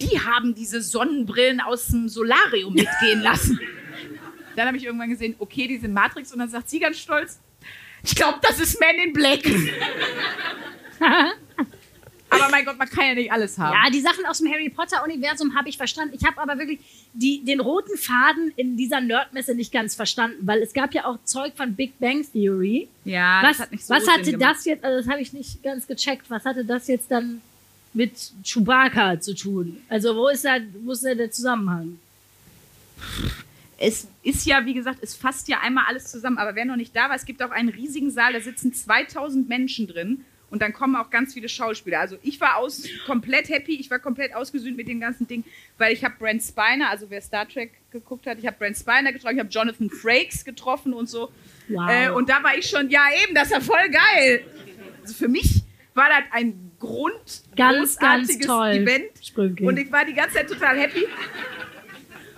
[0.00, 3.60] die haben diese Sonnenbrillen aus dem Solarium mitgehen lassen.
[4.58, 6.32] Dann habe ich irgendwann gesehen, okay, die sind Matrix.
[6.32, 7.38] Und dann sagt sie ganz stolz,
[8.02, 9.44] ich glaube, das ist Man in Black.
[12.30, 13.72] Aber mein Gott, man kann ja nicht alles haben.
[13.72, 16.14] Ja, die Sachen aus dem Harry Potter-Universum habe ich verstanden.
[16.14, 16.78] Ich habe aber wirklich
[17.14, 21.18] die, den roten Faden in dieser Nerdmesse nicht ganz verstanden, weil es gab ja auch
[21.24, 22.88] Zeug von Big Bang Theory.
[23.06, 24.56] Ja, Was, das hat nicht so was Sinn hatte gemacht.
[24.56, 27.40] das jetzt, also das habe ich nicht ganz gecheckt, was hatte das jetzt dann
[27.94, 28.12] mit
[28.44, 29.78] Chewbacca zu tun?
[29.88, 31.98] Also wo ist da, wo ist da der Zusammenhang?
[33.78, 36.38] Es ist ja, wie gesagt, es fasst ja einmal alles zusammen.
[36.38, 39.48] Aber wer noch nicht da war, es gibt auch einen riesigen Saal, da sitzen 2000
[39.48, 40.24] Menschen drin.
[40.50, 42.00] Und dann kommen auch ganz viele Schauspieler.
[42.00, 45.44] Also ich war aus, komplett happy, ich war komplett ausgesühnt mit dem ganzen Ding,
[45.76, 49.12] weil ich habe Brent Spiner, also wer Star Trek geguckt hat, ich habe Brent Spiner
[49.12, 51.30] getroffen, ich habe Jonathan Frakes getroffen und so.
[51.68, 51.90] Wow.
[51.90, 54.42] Äh, und da war ich schon, ja eben, das ist ja voll geil.
[55.02, 55.62] Also für mich
[55.94, 58.68] war das ein Grund, Ganz, ganz toll.
[58.68, 59.10] Event.
[59.22, 59.66] Sprünki.
[59.66, 61.04] Und ich war die ganze Zeit total happy.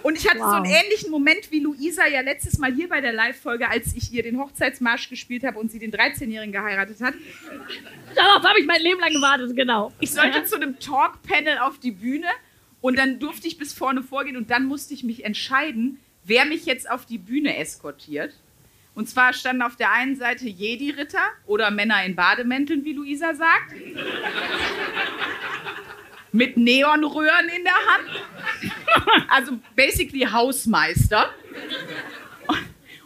[0.02, 0.82] Und ich hatte so einen Wow.
[0.82, 4.38] ähnlichen Moment wie Luisa ja letztes Mal hier bei der Live-Folge, als ich ihr den
[4.38, 7.14] Hochzeitsmarsch gespielt habe und sie den 13-Jährigen geheiratet hat.
[8.14, 9.92] Darauf habe ich mein Leben lang gewartet, genau.
[10.00, 12.28] Ich sollte zu einem Talk-Panel auf die Bühne
[12.80, 16.66] und dann durfte ich bis vorne vorgehen und dann musste ich mich entscheiden, wer mich
[16.66, 18.34] jetzt auf die Bühne eskortiert.
[18.94, 23.72] Und zwar standen auf der einen Seite Jedi-Ritter oder Männer in Bademänteln, wie Luisa sagt.
[26.32, 28.10] Mit Neonröhren in der Hand.
[29.28, 31.30] Also basically Hausmeister.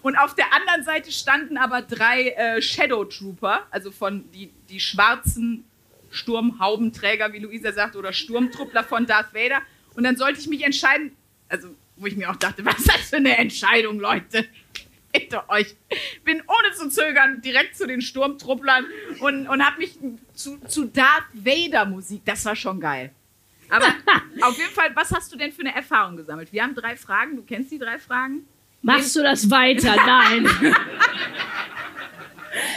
[0.02, 4.80] Und auf der anderen Seite standen aber drei äh, Shadow Trooper, also von die, die
[4.80, 5.64] schwarzen
[6.10, 9.62] Sturmhaubenträger, wie Luisa sagt, oder Sturmtruppler von Darth Vader.
[9.94, 11.16] Und dann sollte ich mich entscheiden,
[11.48, 14.46] also wo ich mir auch dachte, was ist das für eine Entscheidung, Leute?
[15.14, 15.76] Bitte euch.
[16.24, 18.84] Bin ohne zu zögern direkt zu den Sturmtrupplern
[19.20, 19.96] und, und habe mich
[20.34, 23.12] zu, zu Darth Vader Musik, das war schon geil.
[23.70, 23.86] Aber
[24.42, 26.52] auf jeden Fall, was hast du denn für eine Erfahrung gesammelt?
[26.52, 28.46] Wir haben drei Fragen, du kennst die drei Fragen?
[28.82, 29.96] Machst du das weiter?
[30.06, 30.48] Nein.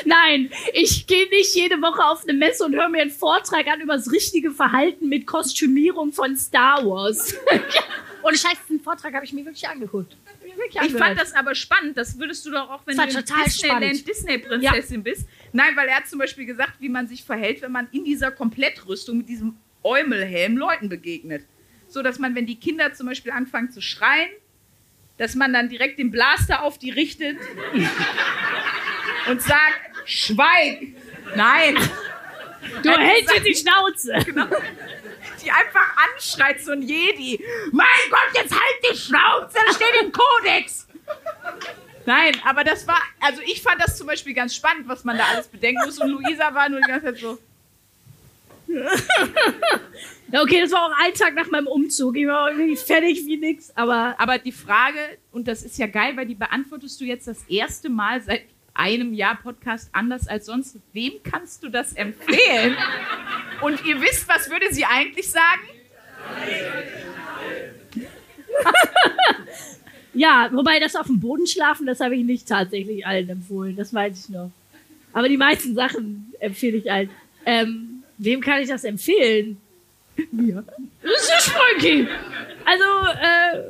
[0.05, 3.81] Nein, ich gehe nicht jede Woche auf eine Messe und höre mir einen Vortrag an
[3.81, 7.35] über das richtige Verhalten mit Kostümierung von Star Wars.
[8.27, 10.17] und scheiße, den Vortrag habe ich mir wirklich angeguckt.
[10.43, 11.03] Mir wirklich Ich angehört.
[11.03, 11.97] fand das aber spannend.
[11.97, 14.07] Das würdest du doch auch, wenn Das du Disneyland.
[14.07, 15.27] Disney-Prinzessin bist.
[15.53, 18.31] Nein, weil er hat zum Beispiel gesagt, wie man sich verhält, wenn man in dieser
[18.31, 21.45] Komplettrüstung mit diesem Eumelhelm Leuten begegnet.
[21.87, 24.29] So, dass man, wenn die Kinder zum Beispiel anfangen zu schreien,
[25.17, 27.37] dass man dann direkt den Blaster auf die richtet
[29.29, 30.93] und sagt, Schweig!
[31.35, 31.75] Nein!
[32.83, 34.13] du hältst dir die Schnauze.
[35.43, 37.43] Die einfach anschreit, so ein Jedi.
[37.71, 40.87] Mein Gott, jetzt halt die Schnauze, das steht im Kodex.
[42.05, 45.25] Nein, aber das war, also ich fand das zum Beispiel ganz spannend, was man da
[45.25, 45.99] alles bedenken muss.
[45.99, 47.37] Und Luisa war nur die ganze Zeit so,
[50.33, 52.17] okay, das war auch ein Tag nach meinem Umzug.
[52.17, 56.15] Ich war irgendwie fertig wie nix, aber aber die Frage, und das ist ja geil,
[56.15, 58.43] weil die beantwortest du jetzt das erste Mal seit
[58.77, 60.77] einem Jahr Podcast anders als sonst.
[60.93, 62.75] Wem kannst du das empfehlen?
[63.61, 65.61] Und ihr wisst, was würde sie eigentlich sagen?
[70.17, 73.75] Ja, wobei das auf dem Boden schlafen, das habe ich nicht tatsächlich allen empfohlen.
[73.75, 74.49] Das weiß ich noch.
[75.13, 77.11] Aber die meisten Sachen empfehle ich allen.
[77.45, 79.57] Ähm, wem kann ich das empfehlen?
[80.31, 80.63] Mir.
[81.03, 82.07] Das ist Sprünki.
[82.65, 82.83] Also,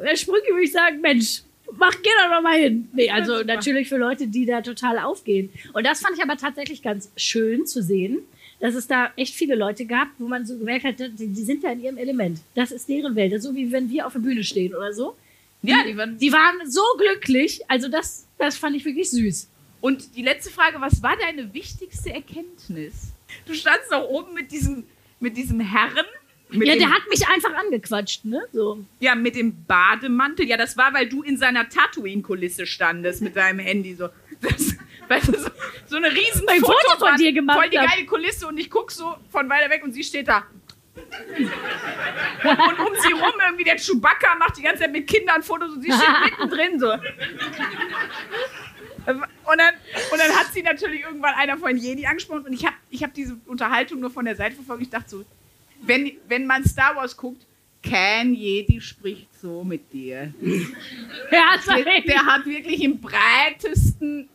[0.05, 1.41] äh, Sprünki würde ich sagen, Mensch,
[1.75, 2.89] mach, geh doch mal hin.
[2.93, 5.49] Nee, also natürlich für Leute, die da total aufgehen.
[5.73, 8.19] Und das fand ich aber tatsächlich ganz schön zu sehen,
[8.59, 11.63] dass es da echt viele Leute gab, wo man so gemerkt hat, die, die sind
[11.63, 12.39] da in ihrem Element.
[12.55, 13.41] Das ist deren Welt.
[13.41, 15.15] So wie wenn wir auf der Bühne stehen oder so.
[15.61, 16.17] Ja, die waren.
[16.17, 17.61] Die waren so glücklich.
[17.67, 19.49] Also das, das fand ich wirklich süß.
[19.81, 23.11] Und die letzte Frage, was war deine wichtigste Erkenntnis?
[23.45, 24.85] Du standst da oben mit diesem,
[25.19, 26.05] mit diesem Herren.
[26.49, 28.41] Ja, der hat mich einfach angequatscht, ne?
[28.53, 28.85] So.
[28.99, 30.47] ja, mit dem Bademantel.
[30.47, 33.95] Ja, das war, weil du in seiner Tatooine-Kulisse standest mit deinem Handy.
[33.95, 34.07] So,
[34.41, 34.75] das,
[35.09, 35.49] weißt du, so,
[35.87, 38.91] so eine riesen Ein Foto von dir gemacht Voll die geile Kulisse und ich guck
[38.91, 40.45] so von weiter weg und sie steht da.
[40.95, 45.73] Und, und um sie rum irgendwie der Chewbacca macht die ganze Zeit mit Kindern Fotos
[45.73, 46.91] und sie steht mittendrin so.
[49.05, 49.73] Und dann,
[50.11, 53.13] und dann hat sie natürlich irgendwann einer von Jedi angesprochen und ich habe ich hab
[53.13, 54.83] diese Unterhaltung nur von der Seite verfolgt.
[54.83, 55.25] Ich dachte so,
[55.81, 57.45] wenn, wenn man Star Wars guckt,
[57.83, 60.33] kein Jedi spricht so mit dir.
[61.31, 61.55] Ja,
[62.05, 64.27] Der, hat wirklich im breitesten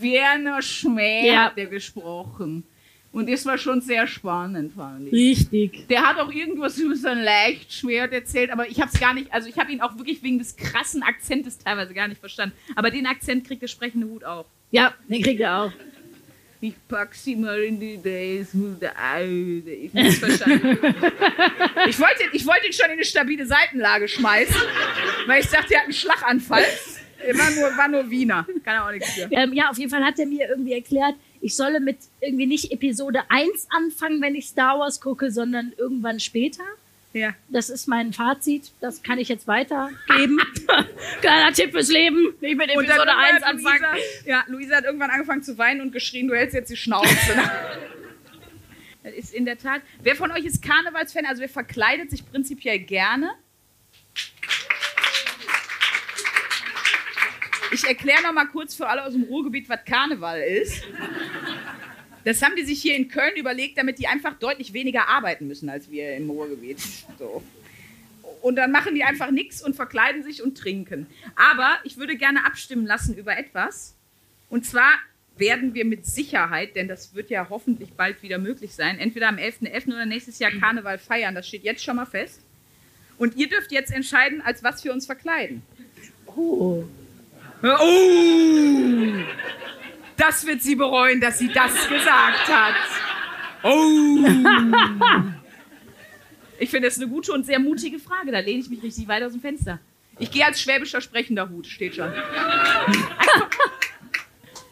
[0.00, 1.44] Werner Schmäh Ja.
[1.46, 2.64] hat der gesprochen.
[3.12, 5.12] Und das war schon sehr spannend, fand ich.
[5.12, 5.86] Richtig.
[5.86, 9.48] Der hat auch irgendwas über sein Leichtschwert erzählt, aber ich habe es gar nicht, also
[9.48, 12.56] ich habe ihn auch wirklich wegen des krassen Akzentes teilweise gar nicht verstanden.
[12.74, 14.46] Aber den Akzent kriegt der sprechende Hut auch.
[14.72, 15.72] Ja, den kriegt er auch.
[16.66, 19.62] Ich pack sie mal in die Days with the Eye.
[19.66, 20.46] Ich ich, wollte,
[22.32, 24.62] ich wollte ihn schon in eine stabile Seitenlage schmeißen,
[25.26, 26.64] weil ich dachte, er hat einen Schlaganfall.
[27.34, 28.46] War nur, war nur Wiener.
[28.64, 29.28] Kann er auch nichts für.
[29.30, 32.72] Ähm, ja, auf jeden Fall hat er mir irgendwie erklärt, ich solle mit irgendwie nicht
[32.72, 36.64] Episode 1 anfangen, wenn ich Star Wars gucke, sondern irgendwann später.
[37.14, 37.32] Ja.
[37.48, 38.72] Das ist mein Fazit.
[38.80, 40.40] Das kann ich jetzt weitergeben.
[41.20, 42.34] Kleiner Tipp fürs Leben.
[42.40, 44.02] Nicht mit Episode 1 irgendwann hat Luisa, anfangen.
[44.26, 47.08] ja, Luisa hat irgendwann angefangen zu weinen und geschrien, du hältst jetzt die Schnauze.
[49.04, 49.82] das ist in der Tat.
[50.02, 51.24] Wer von euch ist Karnevalsfan?
[51.24, 53.30] Also wer verkleidet sich prinzipiell gerne?
[57.72, 60.82] Ich erkläre noch mal kurz für alle aus dem Ruhrgebiet, was Karneval ist.
[62.24, 65.68] Das haben die sich hier in Köln überlegt, damit die einfach deutlich weniger arbeiten müssen
[65.68, 66.78] als wir im Ruhrgebiet.
[67.18, 67.42] So.
[68.40, 71.06] Und dann machen die einfach nichts und verkleiden sich und trinken.
[71.36, 73.94] Aber ich würde gerne abstimmen lassen über etwas.
[74.50, 74.90] Und zwar
[75.36, 79.36] werden wir mit Sicherheit, denn das wird ja hoffentlich bald wieder möglich sein, entweder am
[79.36, 79.88] 11.11.
[79.88, 81.34] oder nächstes Jahr Karneval feiern.
[81.34, 82.40] Das steht jetzt schon mal fest.
[83.18, 85.62] Und ihr dürft jetzt entscheiden, als was wir uns verkleiden.
[86.26, 86.84] Oh.
[87.62, 89.12] Oh!
[90.16, 92.74] Das wird sie bereuen, dass sie das gesagt hat.
[93.62, 94.18] Oh!
[96.58, 98.30] Ich finde das eine gute und sehr mutige Frage.
[98.30, 99.80] Da lehne ich mich richtig weit aus dem Fenster.
[100.18, 102.12] Ich gehe als schwäbischer sprechender Hut, steht schon.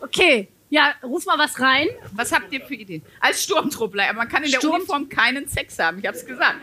[0.00, 0.48] Okay.
[0.70, 1.88] Ja, ruf mal was rein.
[2.12, 3.02] Was habt ihr für Ideen?
[3.20, 4.05] Als Sturmtruppler.
[4.09, 5.98] Aber man kann in der Sturm- Uniform keinen Sex haben.
[5.98, 6.61] Ich hab's gesagt.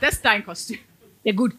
[0.00, 0.78] Das ist dein Kostüm.
[1.22, 1.52] Ja, gut.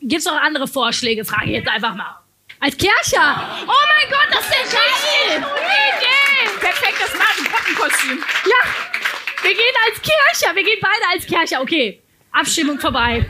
[0.00, 1.24] Gibt's noch andere Vorschläge?
[1.24, 2.19] Frage ich jetzt einfach mal.
[2.60, 3.58] Als Kercher.
[3.66, 5.38] Oh mein Gott, das ist ja geil.
[5.38, 6.58] Idee.
[6.60, 8.18] Perfekt, das machen Gruppenkostüm.
[8.44, 8.70] Ja,
[9.42, 10.54] wir gehen als Kercher.
[10.54, 11.62] Wir gehen beide als Kercher.
[11.62, 13.24] Okay, Abstimmung vorbei.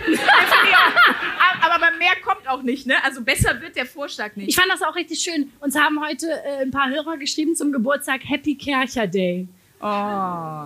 [1.63, 3.03] Aber mehr kommt auch nicht, ne?
[3.05, 4.49] Also besser wird der Vorschlag nicht.
[4.49, 5.53] Ich fand das auch richtig schön.
[5.61, 9.47] Uns haben heute äh, ein paar Hörer geschrieben zum Geburtstag Happy Kercher Day.
[9.81, 9.85] Oh.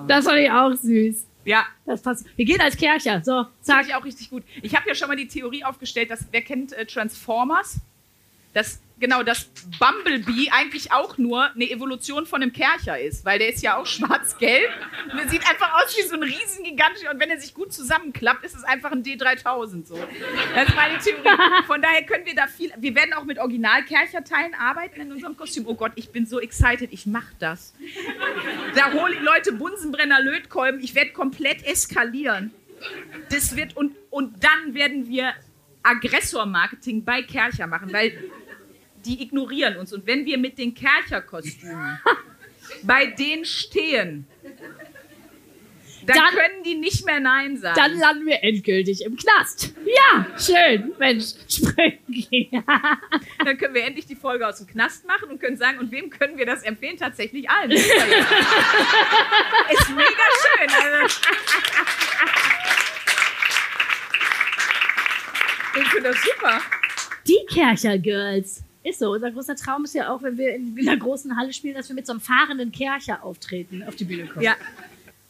[0.09, 1.27] Das fand ich auch süß.
[1.45, 2.25] Ja, Das passt.
[2.37, 3.21] Wir gehen als Kercher.
[3.23, 4.43] So, Sag ich auch richtig gut.
[4.63, 7.77] Ich habe ja schon mal die Theorie aufgestellt, dass wer kennt äh, Transformers?
[8.55, 13.51] Das genau, dass Bumblebee eigentlich auch nur eine Evolution von einem Kercher ist, weil der
[13.51, 14.71] ist ja auch schwarz-gelb
[15.13, 17.73] und er sieht einfach aus wie so ein riesen gigantischer und wenn er sich gut
[17.73, 19.99] zusammenklappt, ist es einfach ein D3000 so.
[20.55, 21.65] Das ist meine Theorie.
[21.67, 25.67] Von daher können wir da viel wir werden auch mit Original-Kercherteilen arbeiten in unserem Kostüm.
[25.67, 27.75] Oh Gott, ich bin so excited, ich mach das.
[28.75, 32.53] Da hole ich Leute Bunsenbrenner Lötkolben, ich werde komplett eskalieren.
[33.31, 35.35] Das wird und, und dann werden wir
[35.83, 38.13] Aggressor-Marketing bei Kercher machen, weil
[39.07, 39.93] die ignorieren uns.
[39.93, 41.99] Und wenn wir mit den Kercher-Kostümen
[42.83, 44.27] bei denen stehen,
[46.07, 47.77] dann, Dann- können die nicht mehr Nein sagen.
[47.77, 49.73] Dann landen wir endgültig im Knast.
[49.87, 50.93] Ja, schön.
[50.99, 52.63] Mensch, springen.
[53.43, 56.11] Dann können wir endlich die Folge aus dem Knast machen und können sagen, und wem
[56.11, 56.99] können wir das empfehlen?
[56.99, 57.71] Tatsächlich allen.
[57.71, 57.89] Ist
[59.91, 60.69] mega schön.
[60.71, 61.21] Also.
[65.81, 66.61] Ich finde das super.
[67.27, 68.63] Die Kercher Girls.
[68.85, 69.13] Ist so.
[69.13, 71.97] Unser großer Traum ist ja auch, wenn wir in einer großen Halle spielen, dass wir
[71.97, 74.45] mit so einem fahrenden Kercher auftreten, auf die Bühne kommen.
[74.45, 74.55] Ja.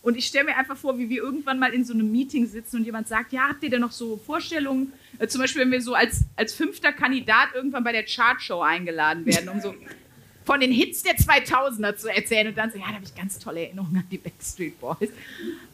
[0.02, 2.76] Und ich stelle mir einfach vor, wie wir irgendwann mal in so einem Meeting sitzen
[2.76, 4.92] und jemand sagt, ja, habt ihr denn noch so Vorstellungen?
[5.18, 9.24] Äh, zum Beispiel, wenn wir so als, als fünfter Kandidat irgendwann bei der Chartshow eingeladen
[9.24, 9.74] werden, um so
[10.44, 13.38] von den Hits der 2000er zu erzählen und dann so, ja, da habe ich ganz
[13.38, 15.10] tolle Erinnerungen an die Backstreet Boys.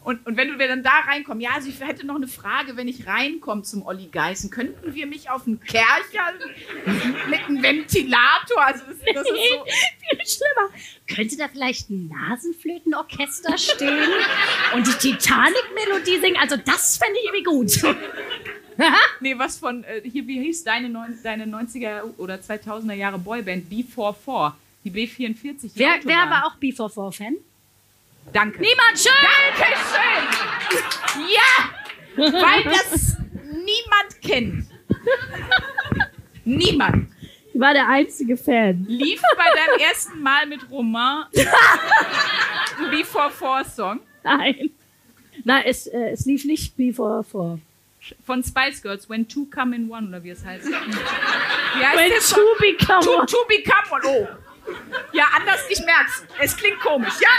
[0.03, 2.87] Und, und wenn du dann da reinkommst, ja, also ich hätte noch eine Frage, wenn
[2.87, 6.33] ich reinkomme zum Olli Geißen, könnten wir mich auf einen Kercher
[7.29, 9.65] mit einem Ventilator, also das, das ist so,
[10.11, 10.69] Viel schlimmer.
[11.07, 14.09] Könnte da vielleicht ein Nasenflötenorchester stehen
[14.73, 16.37] und die Titanic-Melodie singen?
[16.39, 17.95] Also das fände ich irgendwie gut.
[19.19, 23.71] nee, was von, äh, hier, wie hieß deine, neun, deine 90er oder 2000er Jahre Boyband,
[23.71, 26.03] B44, die B44, die wer, Autobahn.
[26.05, 27.35] wer war auch B44-Fan?
[28.33, 28.59] Danke.
[28.61, 29.11] Niemand schön!
[29.57, 30.27] Dankeschön!
[31.35, 31.69] Ja!
[32.17, 34.65] Weil das niemand kennt.
[36.43, 37.07] Niemand.
[37.53, 38.85] Ich war der einzige Fan.
[38.87, 44.71] Lief bei deinem ersten Mal mit Romain ein B44-Song Nein.
[45.43, 47.59] Nein, es, äh, es lief nicht B44.
[48.25, 50.65] Von Spice Girls, When Two Come in One, oder wie es heißt.
[50.67, 52.39] Wie heißt When Song?
[52.39, 53.27] two become one.
[53.27, 54.01] to become one.
[54.05, 54.27] Oh.
[55.11, 56.23] Ja, anders, ich merk's.
[56.39, 57.13] Es klingt komisch.
[57.21, 57.29] Ja,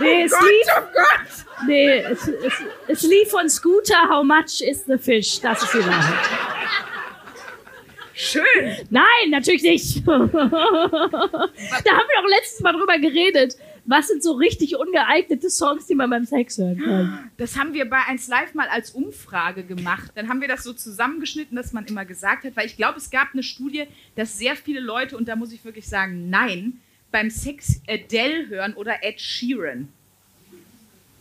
[0.00, 1.66] Nee, es Gott, lief, oh Gott.
[1.68, 2.52] nee, es, es,
[2.88, 5.40] es lief von Scooter How Much is the Fish?
[5.40, 6.28] Das ist die Wahrheit.
[8.14, 8.86] Schön.
[8.90, 10.06] Nein, natürlich nicht.
[10.06, 13.56] da haben wir doch letztes Mal drüber geredet.
[13.84, 17.30] Was sind so richtig ungeeignete Songs, die man beim Sex hören kann?
[17.36, 20.12] Das haben wir bei 1 Live mal als Umfrage gemacht.
[20.14, 23.10] Dann haben wir das so zusammengeschnitten, dass man immer gesagt hat, weil ich glaube, es
[23.10, 27.28] gab eine Studie, dass sehr viele Leute, und da muss ich wirklich sagen, nein, beim
[27.28, 29.88] Sex Adele hören oder Ed Sheeran.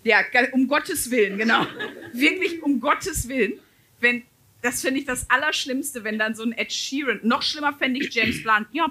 [0.04, 0.19] Ja,
[0.52, 1.65] um Gottes Willen, genau.
[2.13, 3.54] Wirklich um Gottes Willen.
[4.00, 4.24] Wenn,
[4.62, 8.13] das finde ich das Allerschlimmste, wenn dann so ein Ed Sheeran, noch schlimmer fände ich
[8.13, 8.67] James Blunt.
[8.71, 8.86] Ja,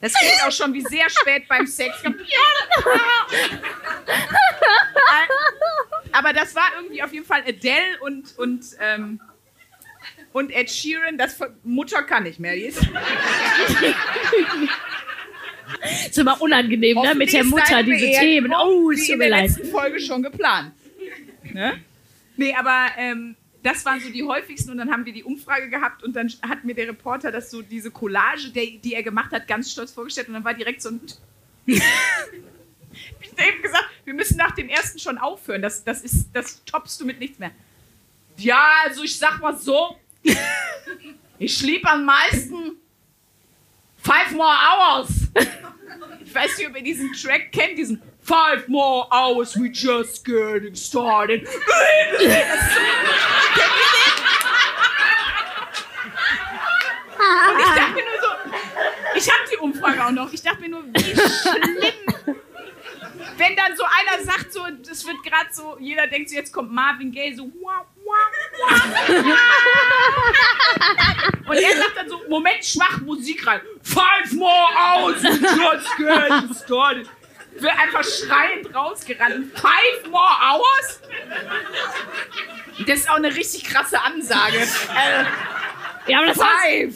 [0.00, 1.96] Das klingt auch schon wie sehr spät beim Sex.
[6.12, 9.20] Aber das war irgendwie auf jeden Fall Adele und, und, ähm,
[10.32, 11.18] und Ed Sheeran.
[11.18, 12.54] Das Mutter kann nicht mehr.
[15.66, 17.14] Die ist, ist immer unangenehm, ne?
[17.14, 18.52] Mit der ist Mutter, diese Themen.
[18.52, 19.50] Oh, es wie tut in mir der leid.
[19.50, 20.72] letzten Folge schon geplant.
[21.52, 21.80] Ne?
[22.36, 26.04] Nee, aber ähm, das waren so die häufigsten und dann haben wir die Umfrage gehabt
[26.04, 29.48] und dann hat mir der Reporter das so, diese Collage, der, die er gemacht hat,
[29.48, 31.00] ganz stolz vorgestellt und dann war direkt so ein...
[31.66, 36.64] ich hab eben gesagt, wir müssen nach dem ersten schon aufhören, das, das, ist, das
[36.64, 37.50] toppst du mit nichts mehr.
[38.36, 39.96] Ja, also ich sag mal so,
[41.38, 42.76] ich schlieb am meisten
[44.06, 45.08] Five More Hours.
[46.24, 50.76] Ich weiß nicht, ob ihr diesen Track kennt, diesen Five More Hours, we just getting
[50.76, 51.44] started.
[51.44, 52.42] Kennt ihr den?
[57.18, 58.28] Und ich dachte mir nur so,
[59.16, 62.36] ich habe die Umfrage auch noch, ich dachte mir nur, wie schlimm.
[63.36, 66.70] Wenn dann so einer sagt, so, das wird gerade so, jeder denkt so, jetzt kommt
[66.70, 67.86] Marvin Gaye, so, wow.
[71.48, 73.60] Und er sagt dann so, Moment, schwach Musik rein.
[73.82, 77.08] Five more hours, we just getting started.
[77.58, 79.58] Wird einfach schreiend rausgerannt.
[79.58, 81.00] Five more hours?
[82.86, 84.58] Das ist auch eine richtig krasse Ansage.
[84.58, 85.24] Äh,
[86.10, 86.94] Ja, aber das, five.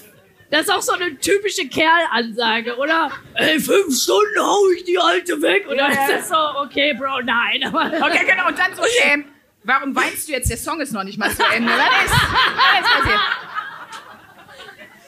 [0.51, 3.11] das ist auch so eine typische Kerl-Ansage, oder?
[3.35, 5.67] Ey, fünf Stunden hau ich die Alte weg.
[5.67, 7.65] Oder Ja, ist das so, okay, Bro, nein.
[7.75, 8.49] Okay, genau.
[8.49, 9.25] Und dann so, ähm,
[9.65, 10.51] warum weinst du jetzt?
[10.51, 11.73] Der Song ist noch nicht mal zu Ende.
[11.73, 13.21] Was ist, was ist passiert?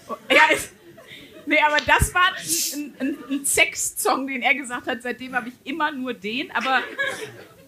[0.09, 0.73] Oh, Ja, ist,
[1.47, 5.03] nee, aber das war ein, ein, ein Sex-Song, den er gesagt hat.
[5.03, 6.51] Seitdem habe ich immer nur den.
[6.53, 6.83] Aber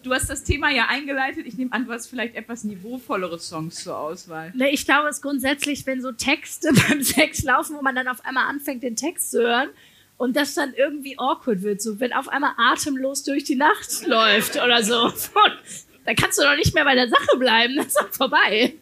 [0.03, 1.45] du hast das Thema ja eingeleitet.
[1.47, 4.51] Ich nehme an, du hast vielleicht etwas niveauvollere Songs zur Auswahl.
[4.55, 8.07] Ne, ich glaube, es ist grundsätzlich, wenn so Texte beim Sex laufen, wo man dann
[8.07, 9.69] auf einmal anfängt, den Text zu hören
[10.17, 14.55] und das dann irgendwie awkward wird, so wenn auf einmal atemlos durch die Nacht läuft
[14.57, 15.11] oder so.
[16.05, 18.73] Dann kannst du doch nicht mehr bei der Sache bleiben, das ist doch vorbei.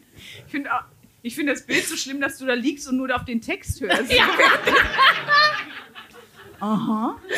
[0.46, 0.70] Ich finde
[1.22, 3.80] ich finde das Bild so schlimm, dass du da liegst und nur auf den Text
[3.80, 4.12] hörst.
[4.12, 4.28] Ja.
[6.60, 7.16] Aha.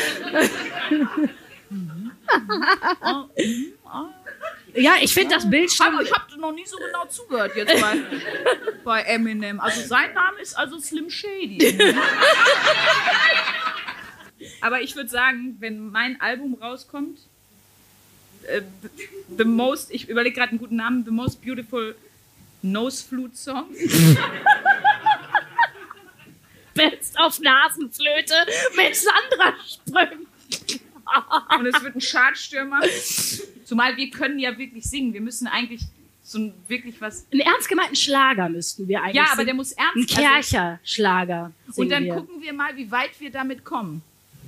[4.74, 5.86] Ja, ich finde das Bild Ich schon.
[5.86, 7.96] habe hab noch nie so genau zugehört jetzt bei,
[8.84, 9.58] bei Eminem.
[9.58, 11.78] Also sein Name ist also Slim Shady.
[14.60, 17.20] Aber ich würde sagen, wenn mein Album rauskommt,
[18.48, 18.62] äh,
[19.36, 21.94] The Most, ich überlege gerade einen guten Namen, The Most Beautiful
[22.62, 23.66] Nose Flute Song.
[26.74, 28.34] Best auf Nasenflöte
[28.76, 30.26] mit Sandra Spröng.
[31.58, 32.80] Und es wird ein Chartstürmer.
[33.64, 35.14] Zumal wir können ja wirklich singen.
[35.14, 35.82] Wir müssen eigentlich
[36.22, 37.24] So ein wirklich was.
[37.32, 39.46] Einen ernst gemeinten Schlager müssten wir eigentlich Ja, aber singen.
[39.46, 40.10] der muss Ein ernst.
[40.10, 41.52] Also, Kercher-Schlager.
[41.68, 42.14] und singen dann wir.
[42.14, 44.02] gucken wir mal, wie weit wir damit kommen.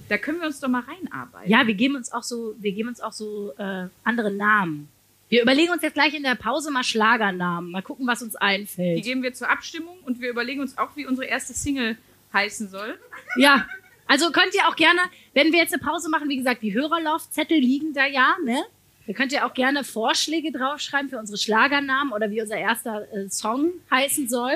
[0.08, 1.50] Da können wir uns doch mal reinarbeiten.
[1.50, 4.88] Ja, wir geben uns auch so, wir geben uns auch so äh, andere Namen.
[5.28, 7.70] Wir überlegen uns jetzt gleich in der Pause mal Schlagernamen.
[7.70, 9.04] Mal gucken, was uns Die einfällt.
[9.04, 11.98] geben wir zur Abstimmung und wir überlegen uns auch, wie unsere erste Single
[12.32, 12.98] heißen soll.
[13.36, 13.66] Ja,
[14.06, 15.00] also könnt ihr auch gerne,
[15.34, 18.64] wenn wir jetzt eine Pause machen, wie gesagt, die Hörerlaufzettel liegen da ja, ne?
[19.06, 23.28] Da könnt ihr auch gerne Vorschläge draufschreiben für unsere Schlagernamen oder wie unser erster äh,
[23.30, 24.52] Song heißen soll.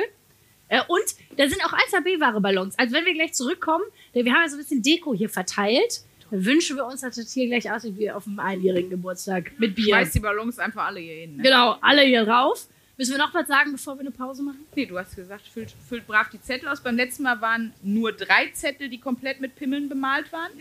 [0.72, 1.04] Äh, und
[1.36, 2.78] da sind auch 1AB-Ware-Ballons.
[2.78, 6.00] Also wenn wir gleich zurückkommen, denn wir haben ja so ein bisschen Deko hier verteilt,
[6.30, 9.74] dann wünschen wir uns, dass das hier gleich aussieht wie auf einem einjährigen Geburtstag mit
[9.74, 9.96] Bier.
[9.96, 11.36] Schmeiß die Ballons einfach alle hier hin.
[11.36, 11.42] Ne?
[11.42, 12.68] Genau, alle hier drauf.
[12.96, 14.64] Müssen wir noch was sagen, bevor wir eine Pause machen?
[14.74, 16.80] Nee, du hast gesagt, füllt, füllt brav die Zettel aus.
[16.80, 20.52] Beim letzten Mal waren nur drei Zettel, die komplett mit Pimmeln bemalt waren.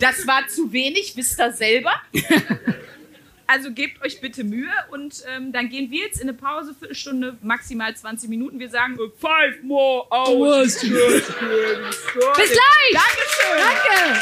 [0.00, 1.90] Das war zu wenig, wisst ihr selber.
[3.50, 7.38] Also gebt euch bitte Mühe und ähm, dann gehen wir jetzt in eine Pause, Viertelstunde,
[7.40, 8.58] maximal 20 Minuten.
[8.60, 10.78] Wir sagen five more hours.
[10.82, 10.90] Bis
[11.32, 12.92] gleich!
[12.92, 13.56] Dankeschön.
[13.56, 14.20] Danke!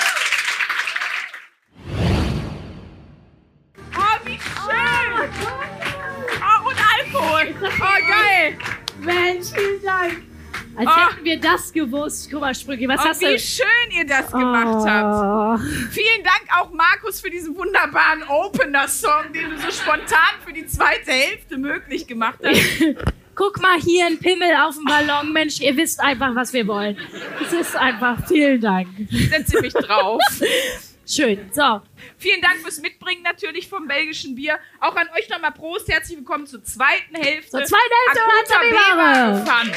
[3.96, 5.30] Oh, wie schön.
[6.40, 7.54] Oh, und Alkohol.
[7.80, 8.56] Oh, geil.
[9.00, 10.36] Mensch, vielen Dank!
[10.76, 11.10] Als Ah.
[11.10, 12.28] hätten wir das gewusst.
[12.30, 13.38] Guck mal, Sprüche, was Oh, hast wie du?
[13.38, 15.60] schön ihr das gemacht habt.
[15.62, 15.64] Oh.
[15.90, 21.10] Vielen Dank auch Markus für diesen wunderbaren Opener-Song, den du so spontan für die zweite
[21.12, 22.60] Hälfte möglich gemacht hast.
[23.34, 25.30] Guck mal hier, ein Pimmel auf dem Ballon.
[25.32, 26.96] Mensch, ihr wisst einfach, was wir wollen.
[27.44, 28.88] Es ist einfach, vielen Dank.
[29.10, 30.20] Setze mich drauf.
[31.09, 31.48] Schön.
[31.52, 31.82] So,
[32.18, 34.59] Vielen Dank fürs Mitbringen natürlich vom belgischen Bier.
[34.80, 35.88] Auch an euch nochmal Prost.
[35.88, 37.50] Herzlich willkommen zur zweiten Hälfte.
[37.50, 39.72] Zur zweiten Hälfte B-Ware Fun.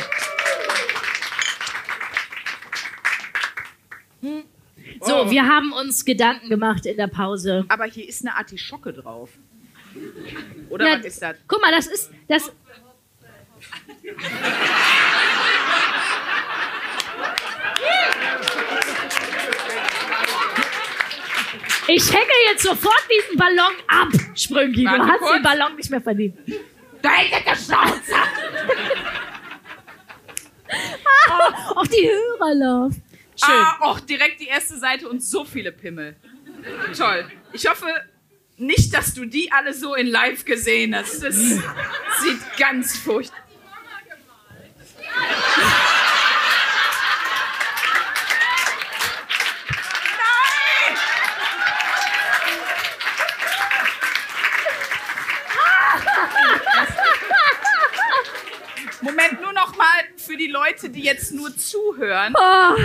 [5.02, 5.30] so Oh.
[5.32, 7.64] wir haben uns Gedanken gemacht in der Pause.
[7.70, 9.30] Aber hier ist eine Artischocke drauf.
[10.70, 11.36] Oder Ja, was ist das?
[11.48, 12.52] Guck mal, das ist, das,
[21.92, 24.84] Ich hänge jetzt sofort diesen Ballon ab, Sprünki.
[24.84, 25.34] Du Warte hast kurz.
[25.34, 26.38] den Ballon nicht mehr verdient.
[27.02, 28.14] Da hängt der Schnauze!
[31.76, 32.94] Auf die Hörerlauf.
[33.36, 33.56] Schön.
[33.56, 36.16] Ah, och, direkt die erste Seite und so viele Pimmel.
[36.96, 37.32] Toll.
[37.54, 37.88] Ich hoffe
[38.58, 41.24] nicht, dass du die alle so in live gesehen hast.
[41.24, 43.40] Das sieht ganz furchtbar.
[45.00, 45.79] Nein!
[60.40, 62.34] Die Leute, die jetzt nur zuhören.
[62.36, 62.76] Oh,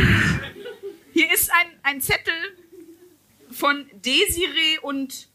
[1.12, 2.34] Hier ist ein, ein Zettel
[3.50, 5.28] von Desiree und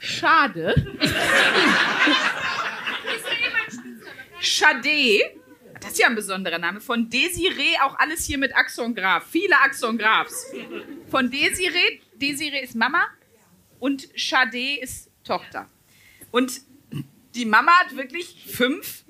[0.00, 0.74] Schade.
[4.40, 5.20] Schade.
[5.80, 6.80] Das ist ja ein besonderer Name.
[6.80, 9.26] Von Desiree, auch alles hier mit Axon Graf.
[9.30, 10.46] Viele Axon Grafs.
[11.10, 13.06] Von Desiree, Desiree ist Mama
[13.78, 15.68] und Schade ist Tochter.
[16.30, 16.60] Und
[17.34, 19.04] die Mama hat wirklich fünf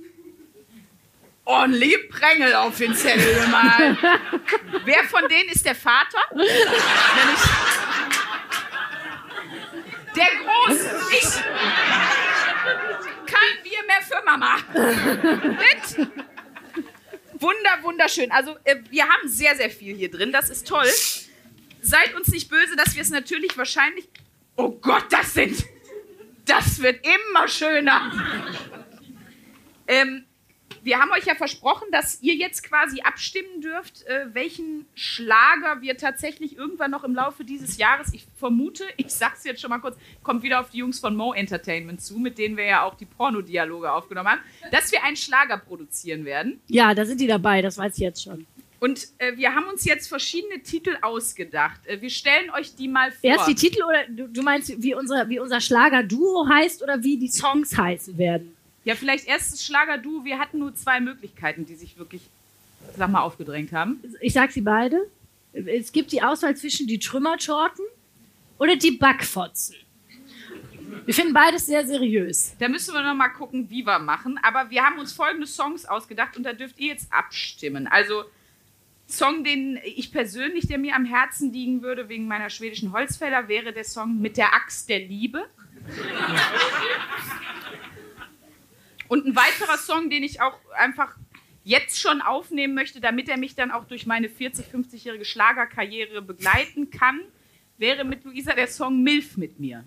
[1.49, 3.99] ordentliche Prängel auf den Zettel gemalt.
[4.85, 6.19] Wer von denen ist der Vater?
[10.15, 11.01] Der Große.
[11.13, 11.29] Ich.
[13.27, 14.57] Kein Bier mehr für Mama.
[15.57, 16.09] Mit.
[17.41, 18.31] Wunder, wunderschön.
[18.31, 20.33] Also, äh, wir haben sehr, sehr viel hier drin.
[20.33, 20.89] Das ist toll.
[21.81, 24.09] Seid uns nicht böse, dass wir es natürlich wahrscheinlich.
[24.57, 25.65] Oh Gott, das sind.
[26.45, 28.13] Das wird immer schöner.
[29.87, 30.28] Ähm,
[30.89, 35.99] wir haben euch ja versprochen, dass ihr jetzt quasi abstimmen dürft, äh, welchen Schlager wir
[35.99, 39.99] tatsächlich irgendwann noch im Laufe dieses Jahres, ich vermute, ich sag's jetzt schon mal kurz,
[40.23, 43.05] kommt wieder auf die Jungs von Mo Entertainment zu, mit denen wir ja auch die
[43.05, 44.41] Pornodialoge aufgenommen haben,
[44.73, 46.61] dass wir einen Schlager produzieren werden.
[46.69, 48.47] ja, da sind die dabei, das weiß ich jetzt schon.
[48.81, 51.87] Und äh, wir haben uns jetzt verschiedene Titel ausgedacht.
[51.87, 53.29] Äh, wir stellen euch die mal vor.
[53.29, 57.19] Erst die Titel oder du, du meinst, wie unser, wie unser Schlager-Duo heißt oder wie
[57.19, 58.57] die Songs heißen werden?
[58.89, 60.25] Ja, vielleicht erstes Schlager-Du.
[60.25, 62.23] Wir hatten nur zwei Möglichkeiten, die sich wirklich,
[62.97, 64.03] sag mal, aufgedrängt haben.
[64.23, 65.11] Ich sag sie beide.
[65.53, 67.85] Es gibt die Auswahl zwischen die Trümmertorten
[68.59, 69.77] oder die Backfotzen.
[71.05, 72.55] Wir finden beides sehr seriös.
[72.61, 74.41] Da müssen wir noch mal gucken, wie wir machen.
[74.43, 77.89] Aber wir haben uns folgende Songs ausgedacht und da dürft ihr jetzt abstimmen.
[77.89, 78.25] Also
[79.07, 83.75] Song, den ich persönlich, der mir am Herzen liegen würde, wegen meiner schwedischen Holzfäller, wäre
[83.75, 85.45] der Song Mit der Axt der Liebe.
[89.09, 91.17] Und ein weiterer Song, den ich auch einfach
[91.65, 96.91] jetzt schon aufnehmen möchte, damit er mich dann auch durch meine 40, 50-jährige Schlagerkarriere begleiten
[96.91, 97.21] kann,
[97.77, 99.85] wäre mit Luisa der Song Milf mit mir.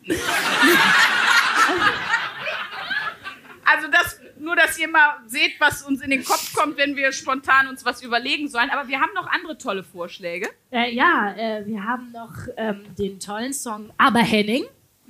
[3.63, 7.11] Also das, nur, dass ihr mal seht, was uns in den Kopf kommt, wenn wir
[7.13, 8.69] spontan uns was überlegen sollen.
[8.69, 10.49] Aber wir haben noch andere tolle Vorschläge.
[10.71, 14.65] Äh, ja, äh, wir haben noch ähm, den tollen Song Aber Henning.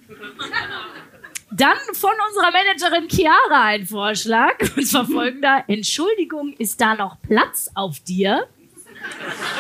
[1.54, 4.56] Dann von unserer Managerin Chiara ein Vorschlag.
[4.78, 5.66] Und zwar folgender.
[5.68, 8.48] Entschuldigung, ist da noch Platz auf dir?
[9.22, 9.52] ah,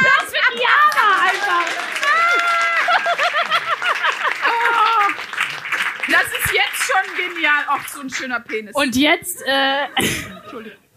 [0.00, 1.66] Platz für Chiara einfach.
[6.06, 7.64] Das ist jetzt schon genial.
[7.68, 8.74] Ach, so ein schöner Penis.
[8.74, 9.86] Und jetzt, äh,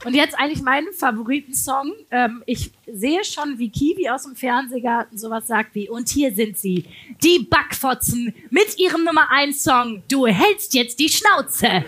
[0.07, 1.93] und jetzt eigentlich mein Favoritensong.
[2.11, 6.57] Ähm, ich sehe schon, wie Kiwi aus dem Fernsehgarten sowas sagt wie, und hier sind
[6.57, 6.85] sie,
[7.21, 11.67] die Backfotzen mit ihrem Nummer 1 Song, du hältst jetzt die Schnauze.
[11.67, 11.83] und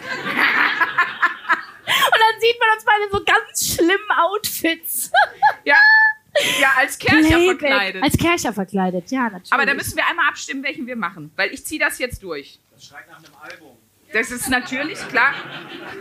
[1.86, 5.12] dann sieht man uns beide in so ganz schlimmen Outfits.
[5.64, 5.78] ja,
[6.60, 7.60] ja, als Kercher Playback.
[7.60, 8.04] verkleidet.
[8.04, 9.54] Als Kercher verkleidet, ja, natürlich.
[9.54, 11.32] Aber da müssen wir einmal abstimmen, welchen wir machen.
[11.38, 12.60] Weil ich ziehe das jetzt durch.
[12.72, 13.78] Das schreit nach einem Album.
[14.12, 15.34] Das ist natürlich klar.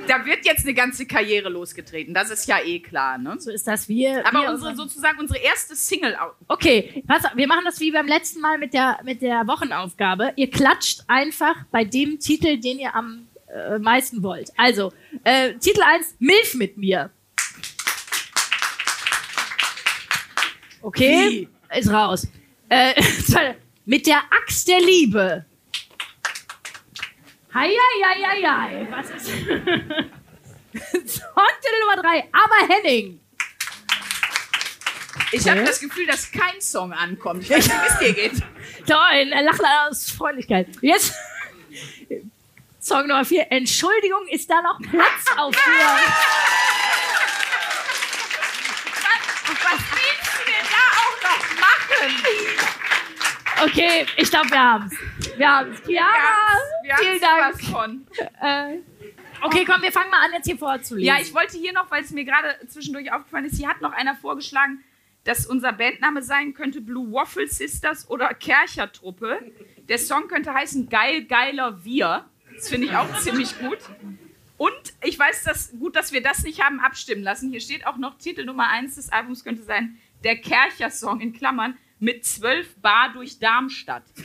[0.07, 2.15] Da wird jetzt eine ganze Karriere losgetreten.
[2.15, 3.37] Das ist ja eh klar, ne?
[3.39, 4.27] so ist das wir.
[4.27, 6.17] Aber wir unsere, sozusagen unsere erste Single.
[6.47, 10.33] Okay, pass auf, wir machen das wie beim letzten Mal mit der, mit der Wochenaufgabe.
[10.37, 14.51] Ihr klatscht einfach bei dem Titel, den ihr am äh, meisten wollt.
[14.57, 14.93] Also,
[15.25, 17.11] äh, Titel 1, Milf mit mir.
[20.81, 22.27] Okay, ist raus.
[22.71, 22.95] Äh,
[23.85, 25.45] mit der Axt der Liebe.
[27.55, 28.87] Hei, hei, hei, hei.
[28.91, 29.27] Was ist...
[30.79, 33.21] Songtitel Nummer 3, aber Henning.
[35.33, 37.43] Ich habe das Gefühl, dass kein Song ankommt.
[37.43, 38.43] Ich weiß nicht, wie es dir geht.
[38.87, 40.69] Toll, er lacht aus Freundlichkeit.
[40.83, 41.15] Jetzt
[42.81, 43.51] Song Nummer 4.
[43.51, 45.61] Entschuldigung, ist da noch Platz auf dir?
[49.63, 52.13] Was willst du denn da auch noch machen?
[53.65, 54.95] Okay, ich glaube, wir haben's.
[55.37, 55.83] Wir haben's.
[55.85, 56.59] Chiara,
[56.95, 57.55] Haben's vielen Dank.
[57.55, 58.07] was von.
[58.41, 58.79] Äh,
[59.43, 61.07] okay, komm, wir fangen mal an, jetzt hier vorzulesen.
[61.07, 63.93] Ja, ich wollte hier noch, weil es mir gerade zwischendurch aufgefallen ist, hier hat noch
[63.93, 64.83] einer vorgeschlagen,
[65.25, 69.41] dass unser Bandname sein könnte Blue Waffle Sisters oder Kercher Truppe.
[69.89, 72.25] Der Song könnte heißen Geil, geiler Wir.
[72.55, 73.79] Das finde ich auch ziemlich gut.
[74.57, 74.73] Und
[75.05, 77.51] ich weiß das gut, dass wir das nicht haben abstimmen lassen.
[77.51, 81.33] Hier steht auch noch Titel Nummer 1 des Albums könnte sein Der Kercher Song in
[81.33, 84.05] Klammern mit 12 Bar durch Darmstadt.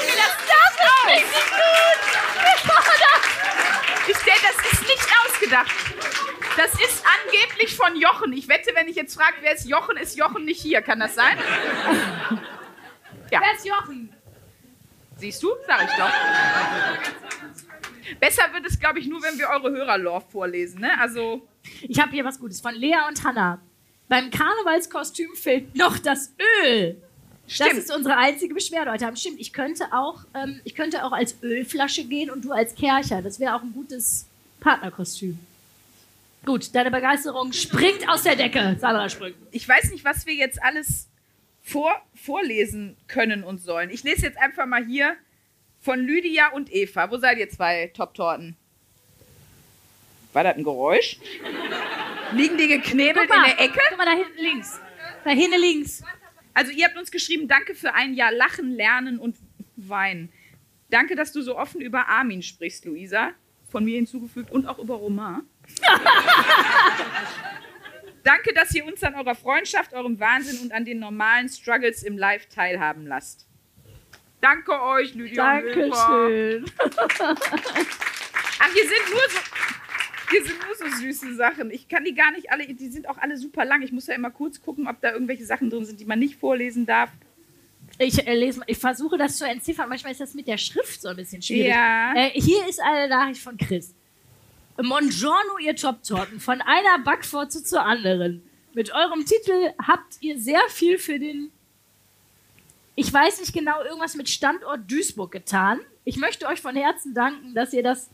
[0.00, 2.00] mir, das das ist richtig gut.
[4.06, 5.72] Ich denke, das ist nicht ausgedacht.
[6.56, 8.32] Das ist angeblich von Jochen.
[8.32, 10.82] Ich wette, wenn ich jetzt frage, wer ist Jochen, ist Jochen nicht hier.
[10.82, 11.38] Kann das sein?
[13.30, 13.40] Ja.
[13.40, 14.14] Wer ist Jochen?
[15.16, 15.50] Siehst du?
[15.66, 16.10] Sag ich doch.
[18.20, 20.80] Besser wird es, glaube ich, nur, wenn wir eure Hörerlore vorlesen.
[20.80, 20.92] Ne?
[21.00, 21.48] Also,
[21.82, 23.60] Ich habe hier was Gutes von Lea und Hannah.
[24.08, 27.02] Beim Karnevalskostüm fehlt noch das Öl.
[27.46, 27.74] Das Stimmt.
[27.74, 29.18] ist unsere einzige Beschwerde heute Abend.
[29.18, 33.20] Stimmt, ich könnte auch, ähm, ich könnte auch als Ölflasche gehen und du als Kercher.
[33.20, 34.26] Das wäre auch ein gutes
[34.60, 35.38] Partnerkostüm.
[36.46, 38.76] Gut, deine Begeisterung springt aus der Decke.
[38.78, 39.36] Sandra springt.
[39.50, 41.08] ich weiß nicht, was wir jetzt alles
[41.62, 43.90] vor, vorlesen können und sollen.
[43.90, 45.16] Ich lese jetzt einfach mal hier
[45.80, 47.10] von Lydia und Eva.
[47.10, 48.56] Wo seid ihr zwei Top-Torten?
[50.32, 51.18] War das ein Geräusch?
[52.32, 53.78] Liegen die geknebelt in der Ecke?
[53.88, 54.80] Guck mal, da hinten links.
[55.24, 56.02] Da hinten links.
[56.54, 59.36] Also ihr habt uns geschrieben, danke für ein Jahr Lachen, Lernen und
[59.76, 60.32] Weinen.
[60.88, 63.32] Danke, dass du so offen über Armin sprichst, Luisa.
[63.68, 65.42] Von mir hinzugefügt und auch über Romain.
[68.22, 72.16] danke, dass ihr uns an eurer Freundschaft, eurem Wahnsinn und an den normalen Struggles im
[72.16, 73.48] Live teilhaben lasst.
[74.40, 75.60] Danke euch, Lydia.
[75.60, 76.64] Dankeschön.
[78.58, 79.40] Ach, hier sind nur so.
[80.30, 81.70] Hier sind nur so süße Sachen.
[81.70, 83.82] Ich kann die gar nicht alle, die sind auch alle super lang.
[83.82, 86.36] Ich muss ja immer kurz gucken, ob da irgendwelche Sachen drin sind, die man nicht
[86.36, 87.10] vorlesen darf.
[87.98, 89.88] Ich, äh, lese, ich versuche das zu entziffern.
[89.88, 91.68] Manchmal ist das mit der Schrift so ein bisschen schwierig.
[91.68, 92.14] Ja.
[92.14, 93.94] Äh, hier ist eine Nachricht von Chris.
[94.76, 96.40] Buongiorno, ihr Top-Torten.
[96.40, 98.42] Von einer Backfotze zur anderen.
[98.74, 101.52] Mit eurem Titel habt ihr sehr viel für den,
[102.96, 105.78] ich weiß nicht genau, irgendwas mit Standort Duisburg getan.
[106.04, 108.10] Ich möchte euch von Herzen danken, dass ihr das,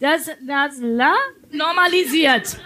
[0.00, 1.14] das, das la
[1.50, 2.58] normalisiert.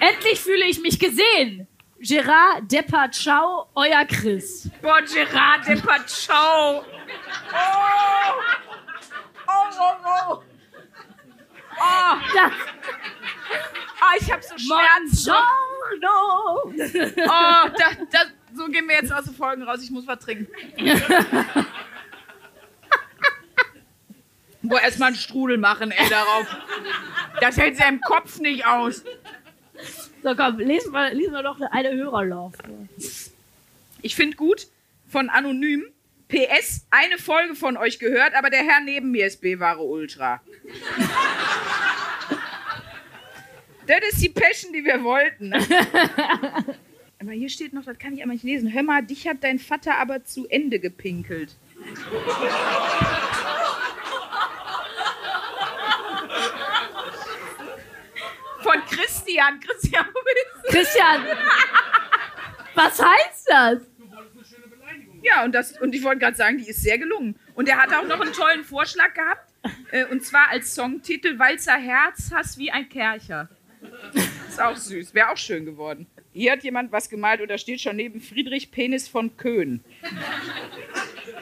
[0.00, 1.66] Endlich fühle ich mich gesehen.
[2.00, 4.68] Gerard Deppard, ciao, euer Chris.
[4.82, 6.34] Boah, Gerard Depardieu.
[6.34, 6.84] Oh!
[9.46, 10.42] Oh, oh, oh.
[11.76, 12.52] Oh, Das,
[14.00, 15.32] oh ich hab so Schmerzen.
[16.06, 16.70] Oh,
[17.24, 18.20] da, da,
[18.54, 19.80] so gehen wir jetzt aus den Folgen raus.
[19.82, 20.46] Ich muss was trinken.
[24.64, 26.46] Boah, erstmal einen Strudel machen, ey, darauf.
[27.40, 29.04] Das hält sie im Kopf nicht aus.
[30.22, 32.54] So, komm, lesen wir, lesen wir doch eine Hörerlauf.
[34.00, 34.66] Ich finde gut
[35.06, 35.84] von Anonym.
[36.28, 40.40] PS, eine Folge von euch gehört, aber der Herr neben mir ist B-Ware Ultra.
[43.86, 45.50] das ist die Passion, die wir wollten.
[45.50, 45.58] Ne?
[47.20, 48.72] aber hier steht noch, das kann ich aber nicht lesen.
[48.72, 51.54] Hör mal, dich hat dein Vater aber zu Ende gepinkelt.
[58.64, 59.60] Von Christian.
[59.60, 60.72] Christian, wo du?
[60.72, 61.26] Christian,
[62.74, 63.78] was heißt das?
[65.22, 67.38] Ja, und, das, und ich wollte gerade sagen, die ist sehr gelungen.
[67.54, 69.52] Und er hat auch noch einen tollen Vorschlag gehabt.
[69.90, 73.48] Äh, und zwar als Songtitel Walzer Herz, Hass wie ein Kercher.
[74.48, 75.14] Ist auch süß.
[75.14, 76.06] Wäre auch schön geworden.
[76.32, 79.84] Hier hat jemand was gemalt und da steht schon neben Friedrich Penis von Köhn.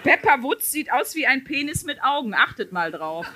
[0.03, 2.35] Pepper Woods sieht aus wie ein Penis mit Augen.
[2.35, 3.27] Achtet mal drauf.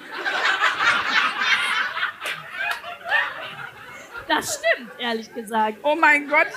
[4.29, 5.79] Das stimmt, ehrlich gesagt.
[5.83, 6.49] Oh mein Gott.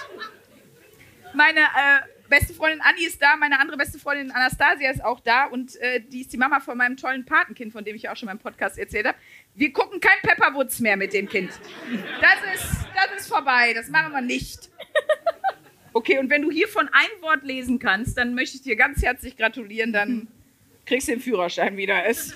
[1.34, 5.45] Meine äh, beste Freundin Anni ist da, meine andere beste Freundin Anastasia ist auch da
[5.45, 8.26] und äh, die ist die Mama von meinem tollen Patenkind, von dem ich auch schon
[8.28, 9.17] mal im Podcast erzählt habe.
[9.55, 11.51] Wir gucken kein Pepperwoods mehr mit dem Kind.
[12.22, 14.70] Das ist, das ist vorbei, das machen wir nicht.
[15.93, 19.36] Okay, und wenn du hiervon ein Wort lesen kannst, dann möchte ich dir ganz herzlich
[19.38, 20.28] gratulieren, dann
[20.86, 22.05] kriegst du den Führerschein wieder.
[22.05, 22.34] Es,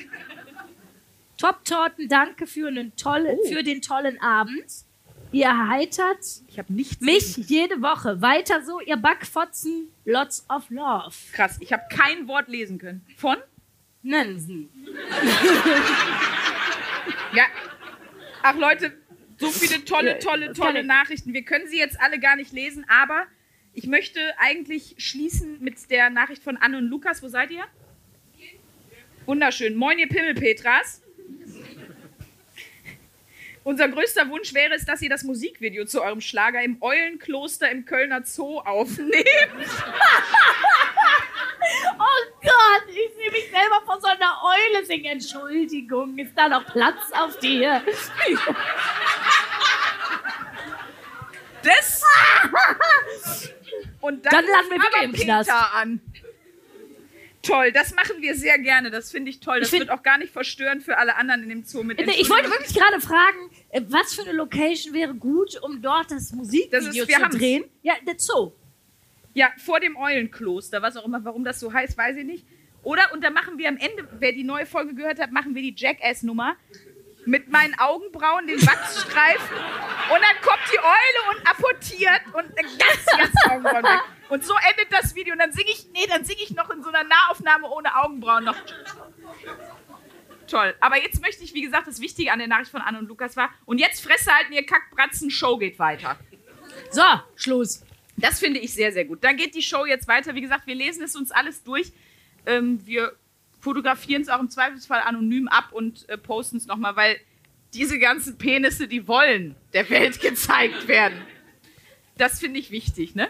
[1.37, 3.47] Top-Torten, danke für, einen tolle, Oh.
[3.51, 4.65] für den tollen Abend.
[5.33, 7.01] Ihr erheitert ich habe nichts.
[7.01, 8.21] mich jede Woche.
[8.21, 9.89] Weiter so, ihr Backfotzen.
[10.05, 11.15] Lots of love.
[11.33, 13.05] Krass, ich habe kein Wort lesen können.
[13.17, 13.37] Von?
[14.03, 14.69] Nansen.
[17.33, 17.45] Ja.
[18.43, 18.93] Ach Leute,
[19.37, 20.85] so viele tolle, tolle, tolle ich.
[20.85, 21.33] Nachrichten.
[21.33, 23.25] Wir können sie jetzt alle gar nicht lesen, aber
[23.73, 27.23] ich möchte eigentlich schließen mit der Nachricht von Anne und Lukas.
[27.23, 27.63] Wo seid ihr?
[29.25, 29.75] Wunderschön.
[29.75, 31.02] Moin, ihr Pimmelpetras.
[33.63, 37.85] Unser größter Wunsch wäre es, dass ihr das Musikvideo zu eurem Schlager im Eulenkloster im
[37.85, 39.15] Kölner Zoo aufnehmt.
[41.97, 45.05] Oh Gott, ich sehe mich selber vor so einer Eule singen.
[45.13, 47.81] Entschuldigung, ist da noch Platz auf dir?
[51.63, 52.03] Das.
[54.01, 55.51] Und dann, Dann landen wir wieder im Peter Knast.
[55.73, 56.01] an.
[57.43, 58.89] Toll, das machen wir sehr gerne.
[58.89, 59.59] Das finde ich toll.
[59.59, 61.99] Das Ich wird auch gar nicht verstörend für alle anderen in dem Zoo mit.
[61.99, 66.31] Ich wollte wirklich gerade fragen, äh, was für eine Location wäre gut, um dort das
[66.31, 67.65] Musikvideo Das ist- zu drehen?
[67.81, 68.53] Ja, der Zoo.
[69.33, 72.45] Ja, vor dem Eulenkloster, was auch immer, warum das so heißt, weiß ich nicht.
[72.81, 75.61] Oder, und dann machen wir am Ende, wer die neue Folge gehört hat, machen wir
[75.61, 76.55] die Jackass-Nummer
[77.25, 83.05] mit meinen Augenbrauen, den Wachsstreifen und dann kommt die Eule und apportiert und dann ganz,
[83.05, 84.01] ganz Augenbrauen weg.
[84.29, 86.83] Und so endet das Video und dann singe ich, nee, dann singe ich noch in
[86.83, 88.55] so einer Nahaufnahme ohne Augenbrauen noch.
[90.47, 90.75] Toll.
[90.79, 93.37] Aber jetzt möchte ich, wie gesagt, das Wichtige an der Nachricht von Anne und Lukas
[93.37, 96.17] war, und jetzt Fresse halten, ihr Kackbratzen, Show geht weiter.
[96.91, 97.03] So,
[97.35, 97.83] Schluss.
[98.17, 99.23] Das finde ich sehr, sehr gut.
[99.23, 100.35] Dann geht die Show jetzt weiter.
[100.35, 101.91] Wie gesagt, wir lesen es uns alles durch.
[102.45, 103.15] Ähm, wir
[103.63, 107.17] fotografieren es auch im Zweifelsfall anonym ab und äh, posten es nochmal, weil
[107.73, 111.17] diese ganzen Penisse, die wollen der Welt gezeigt werden.
[112.17, 113.29] Das finde ich wichtig, ne?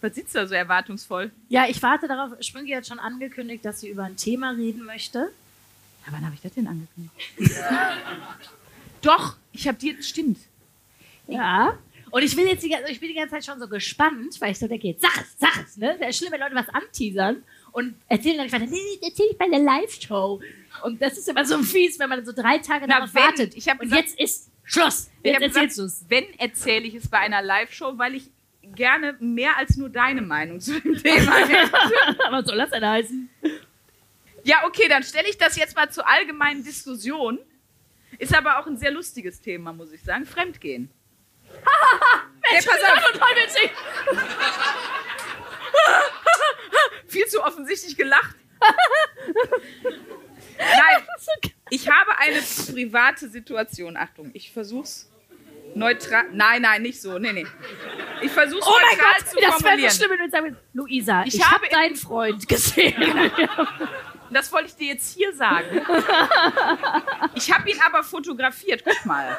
[0.00, 1.30] Was sitzt da so erwartungsvoll?
[1.48, 2.32] Ja, ich warte darauf.
[2.40, 5.30] Sprünge hat schon angekündigt, dass sie über ein Thema reden möchte.
[6.06, 7.14] Ja, wann habe ich das denn angekündigt?
[9.02, 10.38] Doch, ich habe dir, stimmt.
[11.26, 11.78] Ja.
[12.10, 14.52] Und ich will jetzt die, ganze- ich bin die ganze Zeit schon so gespannt, weil
[14.52, 15.96] ich so denke, sag es, sag es, ne?
[15.98, 17.42] Wäre schlimm, wenn Leute was anteasern
[17.74, 20.40] und erzählen dann weiter, nee, erzähl ich bei der Live-Show.
[20.84, 23.22] Und das ist immer so fies, wenn man so drei Tage Na, darauf wenn.
[23.22, 23.54] wartet.
[23.54, 25.10] Und gesagt- jetzt ist Schluss.
[25.24, 26.04] Jetzt erzählst du es.
[26.08, 28.30] wenn erzähle ich es bei einer Live-Show, weil ich
[28.62, 31.70] gerne mehr als nur deine Meinung zu dem Thema hätte.
[32.30, 33.28] Was soll das denn heißen?
[34.44, 37.38] Ja, okay, dann stelle ich das jetzt mal zur allgemeinen Diskussion.
[38.18, 40.24] Ist aber auch ein sehr lustiges Thema, muss ich sagen.
[40.26, 40.90] Fremdgehen.
[42.42, 43.20] hey, pass auf.
[47.14, 48.36] viel zu offensichtlich gelacht.
[50.58, 51.02] Nein,
[51.70, 53.96] ich habe eine private Situation.
[53.96, 55.10] Achtung, ich versuch's
[55.74, 56.24] neutral.
[56.32, 57.18] Nein, nein, nicht so.
[57.18, 57.46] Nee, nee.
[58.22, 59.90] Ich versuch's Oh mein neutral Gott, zu das wäre formulieren.
[59.90, 62.94] so schlimm, wenn du Luisa, ich, Ich habe in- deinen Freund gesehen.
[64.30, 65.80] Das wollte ich dir jetzt hier sagen.
[67.34, 68.82] Ich habe ihn aber fotografiert.
[68.84, 69.36] Guck mal.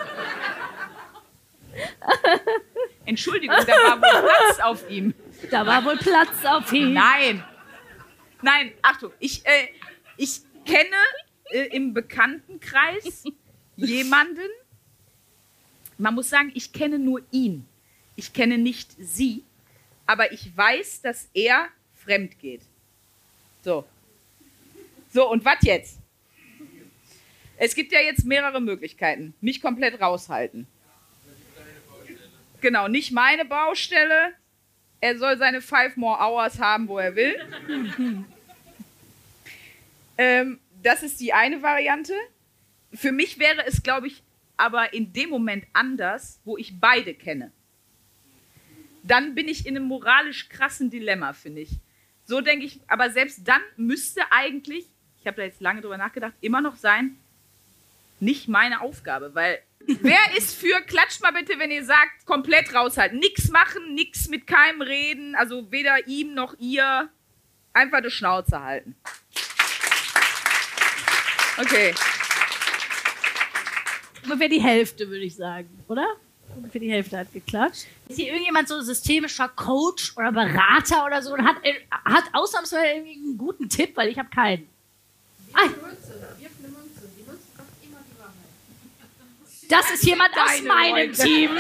[3.06, 5.14] Entschuldigung, da war wohl Platz auf ihm.
[5.52, 6.94] da war wohl Platz auf ihn.
[6.94, 7.44] Nein.
[8.46, 9.12] Nein, Achtung.
[9.18, 9.70] Ich, äh,
[10.18, 10.96] ich kenne
[11.50, 13.24] äh, im Bekanntenkreis
[13.76, 14.48] jemanden.
[15.98, 17.66] Man muss sagen, ich kenne nur ihn.
[18.16, 19.44] Ich kenne nicht sie.
[20.06, 22.62] Aber ich weiß, dass er fremd geht.
[23.64, 23.84] So.
[25.12, 25.98] So, und was jetzt?
[27.58, 29.34] Es gibt ja jetzt mehrere Möglichkeiten.
[29.42, 30.68] Mich komplett raushalten.
[32.62, 34.34] Genau, nicht meine Baustelle.
[35.02, 38.24] Er soll seine five more hours haben, wo er will.
[40.18, 42.14] ähm, das ist die eine Variante.
[42.94, 44.24] Für mich wäre es, glaube ich,
[44.58, 47.52] aber in dem Moment anders, wo ich beide kenne.
[49.04, 51.72] Dann bin ich in einem moralisch krassen Dilemma, finde ich.
[52.26, 54.86] So denke ich, aber selbst dann müsste eigentlich,
[55.20, 57.18] ich habe da jetzt lange drüber nachgedacht, immer noch sein,
[58.20, 59.62] nicht meine Aufgabe, weil
[60.02, 63.20] wer ist für, klatscht mal bitte, wenn ihr sagt, komplett raushalten.
[63.20, 67.10] Nix machen, nix mit keinem reden, also weder ihm noch ihr,
[67.74, 68.96] einfach die Schnauze halten.
[71.58, 71.94] Okay.
[74.24, 76.06] Ungefähr die Hälfte, würde ich sagen, oder?
[76.56, 77.86] Ungefähr die Hälfte hat geklatscht.
[78.08, 82.86] Ist hier irgendjemand so systemischer Coach oder Berater oder so und hat, äh, hat ausnahmsweise
[82.88, 84.68] irgendwie einen guten Tipp, weil ich habe keinen.
[85.54, 85.68] Ah,
[89.70, 91.24] das ist jemand aus meinem Leute.
[91.24, 91.52] Team.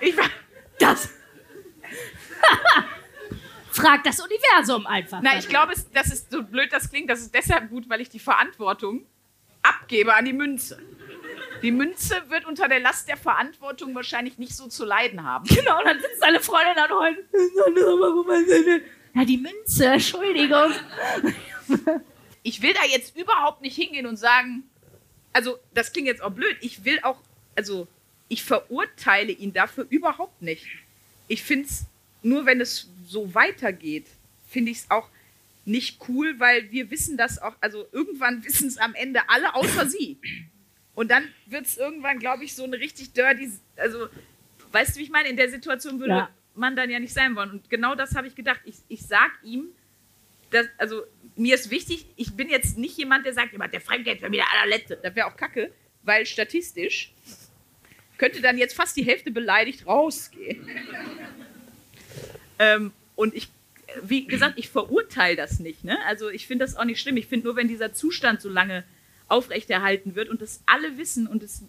[0.00, 0.30] Ich, war-
[0.78, 1.08] Das.
[3.80, 5.20] Frag das Universum einfach.
[5.22, 8.08] na, ich glaube, das ist so blöd, das klingt, das ist deshalb gut, weil ich
[8.08, 9.06] die Verantwortung
[9.62, 10.78] abgebe an die Münze.
[11.62, 15.46] Die Münze wird unter der Last der Verantwortung wahrscheinlich nicht so zu leiden haben.
[15.54, 17.18] Genau, dann sitzt deine Freundin da und heult.
[19.14, 20.72] Ja, die Münze, Entschuldigung.
[22.42, 24.64] ich will da jetzt überhaupt nicht hingehen und sagen,
[25.32, 27.18] also das klingt jetzt auch blöd, ich will auch,
[27.56, 27.88] also
[28.28, 30.66] ich verurteile ihn dafür überhaupt nicht.
[31.26, 31.86] Ich finde es,
[32.22, 34.06] nur wenn es so weitergeht,
[34.48, 35.08] finde ich es auch
[35.64, 39.86] nicht cool, weil wir wissen das auch, also irgendwann wissen es am Ende alle außer
[39.86, 40.18] sie.
[40.94, 44.08] Und dann wird es irgendwann, glaube ich, so eine richtig dirty, also
[44.72, 46.30] weißt du, wie ich meine, in der Situation würde Ja.
[46.54, 47.50] man dann ja nicht sein wollen.
[47.50, 48.60] Und genau das habe ich gedacht.
[48.64, 49.68] Ich, ich sag ihm,
[50.50, 51.02] dass, also
[51.36, 54.52] mir ist wichtig, ich bin jetzt nicht jemand, der sagt, der Fremdgeld wäre mir der
[54.52, 54.98] allerletzte.
[55.02, 57.12] Das wäre auch kacke, weil statistisch
[58.16, 60.66] könnte dann jetzt fast die Hälfte beleidigt rausgehen.
[62.58, 63.48] Ähm, und ich,
[64.02, 65.84] wie gesagt, ich verurteile das nicht.
[65.84, 65.98] Ne?
[66.06, 67.16] Also ich finde das auch nicht schlimm.
[67.16, 68.84] Ich finde nur, wenn dieser Zustand so lange
[69.28, 71.62] aufrechterhalten wird und das alle wissen und es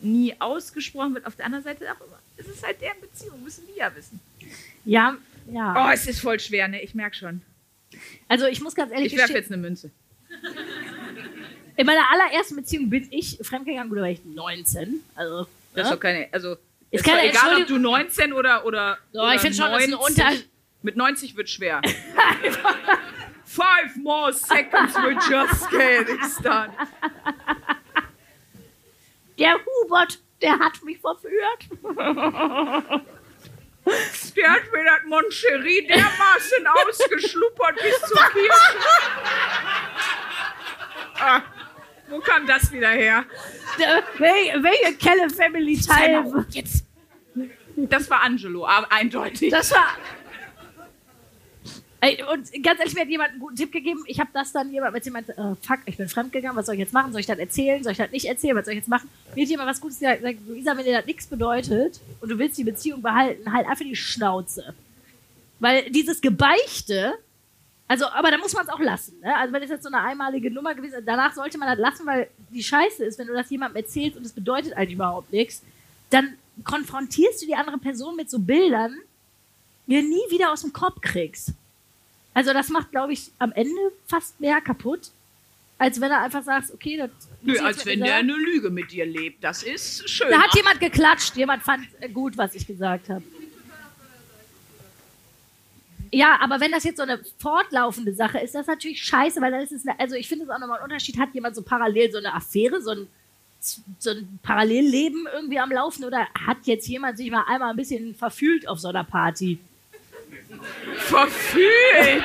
[0.00, 3.64] nie ausgesprochen wird, auf der anderen Seite auch immer, es ist halt deren Beziehung, müssen
[3.72, 4.20] die ja wissen.
[4.84, 5.16] Ja,
[5.50, 5.86] ja.
[5.88, 6.80] Oh, es ist voll schwer, ne?
[6.82, 7.42] Ich merke schon.
[8.28, 9.90] Also ich muss ganz ehrlich Ich werfe jetzt eine Münze.
[11.76, 15.00] in meiner allerersten Beziehung bin ich fremdgegangen, oder war ich 19.
[15.14, 15.94] Also, Das ist ja?
[15.96, 16.56] doch keine, also
[16.92, 19.88] Doch keine egal, ob du 19 oder oder, So, oder ich finde schon, das ist
[19.88, 20.24] ein 90.
[20.24, 20.36] Unter-
[20.82, 21.80] Mit 90 wird schwer.
[23.44, 26.72] Five more seconds will just get it done.
[29.38, 31.66] Der Hubert, der hat mich verführt.
[34.36, 38.76] Der hat mir das Moncherie dermaßen ausgeschluppert bis zur Kirche.
[41.18, 41.42] Ah,
[42.10, 43.24] wo kam das wieder her?
[43.78, 46.44] Der, wel- welche Kelle Family Teil?
[46.50, 46.84] Jetzt.
[47.76, 49.50] Das war Angelo, aber eindeutig.
[49.50, 49.86] Das war.
[52.02, 54.02] Ey, und ganz ehrlich, mir hat jemand einen guten Tipp gegeben.
[54.06, 56.78] Ich habe das dann jemand, als jemand, äh, fuck, ich bin fremdgegangen, was soll ich
[56.80, 57.12] jetzt machen?
[57.12, 57.82] Soll ich das erzählen?
[57.82, 58.56] Soll ich das nicht erzählen?
[58.56, 59.10] Was soll ich jetzt machen?
[59.34, 62.56] Mir hat jemand was Gutes gesagt, Luisa, wenn dir das nichts bedeutet und du willst
[62.56, 64.74] die Beziehung behalten, halt einfach die Schnauze.
[65.58, 67.18] Weil dieses Gebeichte,
[67.90, 69.18] also, aber da muss man es auch lassen.
[69.20, 69.36] Ne?
[69.36, 72.06] Also, wenn es jetzt so eine einmalige Nummer gewesen ist, danach sollte man das lassen,
[72.06, 75.64] weil die Scheiße ist, wenn du das jemandem erzählst und es bedeutet eigentlich überhaupt nichts,
[76.08, 78.96] dann konfrontierst du die andere Person mit so Bildern,
[79.88, 81.52] die du nie wieder aus dem Kopf kriegst.
[82.32, 85.10] Also, das macht, glaube ich, am Ende fast mehr kaputt,
[85.76, 87.10] als wenn du einfach sagst, okay, das.
[87.42, 89.42] Nö, als wenn der eine Lüge mit dir lebt.
[89.42, 90.30] Das ist schön.
[90.30, 93.24] Da hat jemand geklatscht, jemand fand gut, was ich gesagt habe.
[96.12, 99.62] Ja, aber wenn das jetzt so eine fortlaufende Sache ist, das natürlich scheiße, weil dann
[99.62, 102.10] ist es, eine, also ich finde es auch nochmal ein Unterschied, hat jemand so parallel
[102.10, 103.08] so eine Affäre, so ein,
[103.60, 108.14] so ein Parallelleben irgendwie am Laufen oder hat jetzt jemand sich mal einmal ein bisschen
[108.14, 109.58] verfühlt auf so einer Party?
[110.96, 112.24] Verfühlt!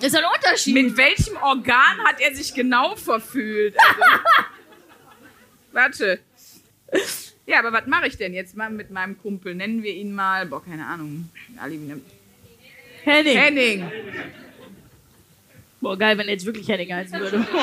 [0.00, 0.74] Das ist ein Unterschied.
[0.74, 3.74] Mit welchem Organ hat er sich genau verfühlt?
[3.80, 4.22] Also,
[5.72, 6.20] warte.
[7.48, 9.54] Ja, aber was mache ich denn jetzt mal mit meinem Kumpel?
[9.54, 11.30] Nennen wir ihn mal, boah, keine Ahnung.
[13.04, 13.38] Henning.
[13.38, 13.90] Henning.
[15.80, 17.46] Boah, geil, wenn er jetzt wirklich Henning heißen würde.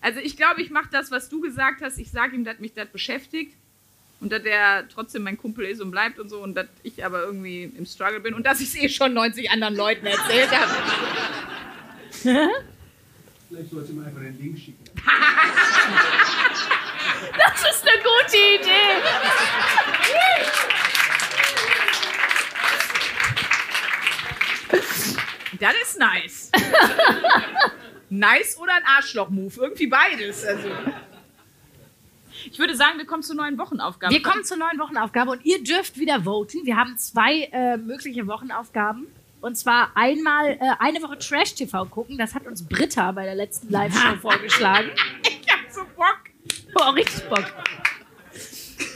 [0.00, 1.98] Also ich glaube, ich mache das, was du gesagt hast.
[1.98, 3.52] Ich sage ihm, dass mich das beschäftigt
[4.20, 7.24] und dass er trotzdem mein Kumpel ist und bleibt und so und dass ich aber
[7.24, 10.72] irgendwie im Struggle bin und dass ich es eh schon 90 anderen Leuten erzählt habe.
[13.48, 14.84] Vielleicht sollte man einfach einen Link schicken.
[17.36, 19.02] Das ist eine gute Idee.
[25.60, 26.52] Das ist nice.
[28.10, 29.54] nice oder ein Arschloch-Move.
[29.56, 30.44] Irgendwie beides.
[30.44, 30.68] Also.
[32.50, 34.12] Ich würde sagen, wir kommen zur neuen Wochenaufgabe.
[34.14, 36.64] Wir kommen zur neuen Wochenaufgabe und ihr dürft wieder voten.
[36.64, 39.06] Wir haben zwei äh, mögliche Wochenaufgaben.
[39.40, 42.18] Und zwar einmal äh, eine Woche Trash TV gucken.
[42.18, 44.90] Das hat uns Britta bei der letzten Live-Show vorgeschlagen.
[45.22, 46.18] Ich hab so Bock.
[46.80, 47.44] Oh, richtig Bock.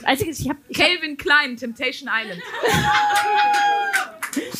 [0.03, 2.41] Einziges, ich hab, ich hab, Calvin Klein, Temptation Island.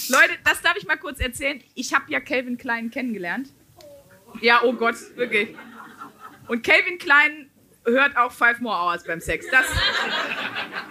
[0.10, 1.64] Leute, das darf ich mal kurz erzählen.
[1.74, 3.50] Ich habe ja Calvin Klein kennengelernt.
[4.42, 5.56] Ja, oh Gott, wirklich.
[6.48, 7.50] Und Calvin Klein
[7.86, 9.46] hört auch Five More Hours beim Sex.
[9.52, 9.66] Das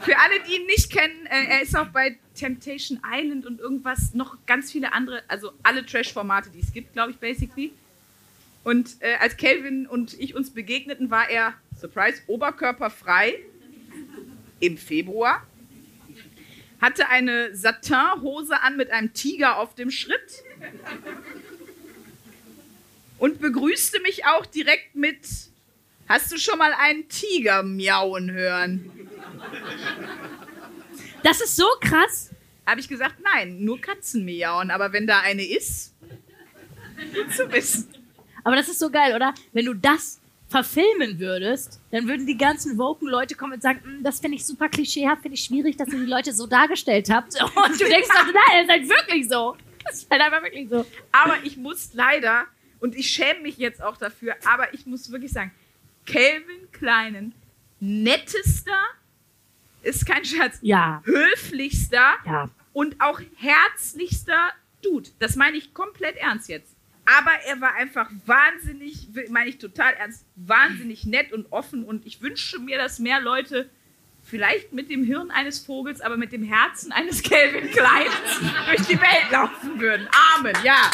[0.02, 4.14] für alle, die ihn nicht kennen, äh, er ist auch bei Temptation Island und irgendwas,
[4.14, 7.72] noch ganz viele andere, also alle Trash-Formate, die es gibt, glaube ich, basically.
[8.64, 13.40] Und äh, als Calvin und ich uns begegneten, war er, Surprise, oberkörperfrei
[14.60, 15.44] im Februar.
[16.80, 20.44] Hatte eine Satin-Hose an mit einem Tiger auf dem Schritt.
[23.18, 25.26] Und begrüßte mich auch direkt mit:
[26.08, 28.88] Hast du schon mal einen Tiger miauen hören?
[31.24, 32.30] das ist so krass.
[32.64, 34.70] Habe ich gesagt: Nein, nur Katzen miauen.
[34.70, 35.94] Aber wenn da eine ist,
[37.12, 37.88] gut zu wissen.
[38.44, 39.34] Aber das ist so geil, oder?
[39.52, 40.21] Wenn du das
[40.52, 44.46] verfilmen würdest, dann würden die ganzen woken Leute kommen und sagen, "Mm, das finde ich
[44.46, 47.34] super klischeehaft, finde ich schwierig, dass ihr die Leute so dargestellt habt.
[47.56, 49.56] Und du denkst doch, nein, das ist halt wirklich so.
[49.84, 50.86] Das ist halt einfach wirklich so.
[51.10, 52.44] Aber ich muss leider,
[52.78, 55.50] und ich schäme mich jetzt auch dafür, aber ich muss wirklich sagen,
[56.06, 57.34] Calvin Kleinen,
[57.80, 58.78] nettester,
[59.82, 62.48] ist kein Scherz, Ja, höflichster ja.
[62.72, 64.50] und auch herzlichster
[64.82, 65.10] Dude.
[65.18, 66.71] Das meine ich komplett ernst jetzt.
[67.04, 71.84] Aber er war einfach wahnsinnig, meine ich total ernst, wahnsinnig nett und offen.
[71.84, 73.68] Und ich wünsche mir, dass mehr Leute
[74.22, 78.12] vielleicht mit dem Hirn eines Vogels, aber mit dem Herzen eines Calvin Kleins
[78.66, 80.08] durch die Welt laufen würden.
[80.36, 80.90] Amen, ja.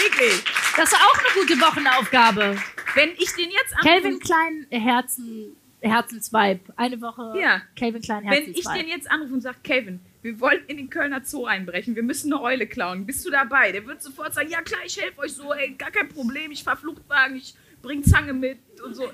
[0.00, 0.42] Wirklich.
[0.76, 2.56] Das ist auch eine gute Wochenaufgabe.
[2.94, 6.60] Wenn ich den jetzt Calvin Klein Herzen, Herzensvibe.
[6.76, 7.62] Eine Woche Ja.
[7.78, 8.78] Calvin Klein Wenn ich Herzensvibe.
[8.78, 12.32] den jetzt anrufe und sage, Calvin, wir wollen in den Kölner Zoo einbrechen, wir müssen
[12.32, 13.70] eine Eule klauen, bist du dabei?
[13.72, 16.64] Der wird sofort sagen, ja klar, ich helfe euch so, ey, gar kein Problem, ich
[16.64, 19.10] fahr Fluchtwagen, ich bring Zange mit und so.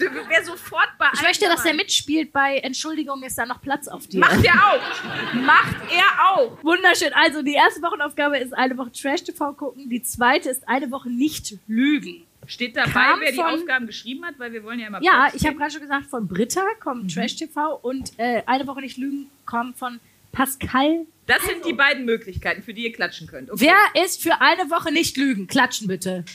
[0.00, 3.88] Der wäre sofort bei Ich möchte, dass er mitspielt bei Entschuldigung, ist da noch Platz
[3.88, 4.20] auf dir.
[4.20, 5.34] Macht er auch.
[5.34, 6.62] Macht er auch.
[6.62, 7.12] Wunderschön.
[7.14, 9.90] Also die erste Wochenaufgabe ist eine Woche Trash-TV gucken.
[9.90, 12.22] Die zweite ist eine Woche nicht lügen.
[12.46, 15.30] Steht dabei, Kam wer die von- Aufgaben geschrieben hat, weil wir wollen ja immer Ja,
[15.34, 19.28] ich habe gerade schon gesagt, von Britta kommt Trash-TV und äh, eine Woche nicht lügen
[19.46, 19.98] kommt von
[20.36, 21.06] Pascal.
[21.26, 23.50] Das sind die beiden Möglichkeiten, für die ihr klatschen könnt.
[23.50, 23.72] Okay.
[23.94, 25.46] Wer ist für eine Woche nicht lügen?
[25.46, 26.26] Klatschen bitte.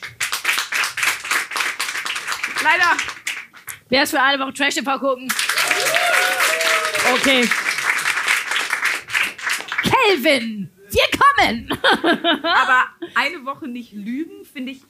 [2.63, 2.97] Leider.
[3.89, 5.31] Wer ist für eine Woche Trash-TV gucken?
[7.13, 7.47] Okay.
[9.83, 11.79] Kelvin, wir kommen.
[12.43, 14.81] Aber eine Woche nicht lügen, finde ich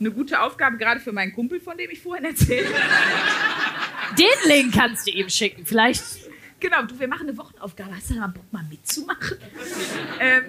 [0.00, 4.16] eine gute Aufgabe, gerade für meinen Kumpel, von dem ich vorhin erzählt habe.
[4.16, 5.64] Den Link kannst du ihm schicken.
[5.64, 6.02] Vielleicht.
[6.62, 7.96] Genau, du, wir machen eine Wochenaufgabe.
[7.96, 9.36] Hast du da mal Bock, mal mitzumachen?
[10.20, 10.44] ähm,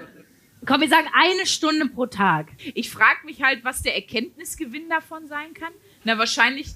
[0.64, 2.51] Komm, wir sagen eine Stunde pro Tag.
[2.76, 5.74] ich frage mich halt, was der Erkenntnisgewinn davon sein kann.
[6.03, 6.76] Na, wahrscheinlich,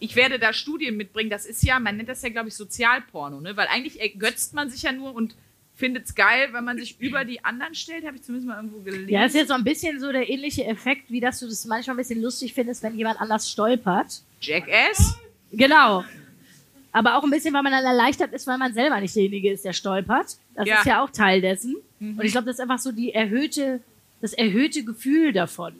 [0.00, 1.30] ich werde da Studien mitbringen.
[1.30, 3.56] Das ist ja, man nennt das ja, glaube ich, Sozialporno, ne?
[3.56, 5.34] Weil eigentlich ergötzt man sich ja nur und
[5.74, 8.04] findet es geil, wenn man sich über die anderen stellt.
[8.06, 9.08] Habe ich zumindest mal irgendwo gelesen.
[9.08, 11.94] Ja, ist jetzt so ein bisschen so der ähnliche Effekt, wie dass du das manchmal
[11.94, 14.22] ein bisschen lustig findest, wenn jemand anders stolpert.
[14.42, 15.18] Jackass?
[15.50, 16.04] Genau.
[16.92, 19.64] Aber auch ein bisschen, weil man dann erleichtert ist, weil man selber nicht derjenige ist,
[19.64, 20.36] der stolpert.
[20.54, 20.78] Das Ja.
[20.80, 21.76] ist ja auch Teil dessen.
[22.00, 23.80] Und ich glaube, das ist einfach so die erhöhte,
[24.20, 25.72] das erhöhte Gefühl davon.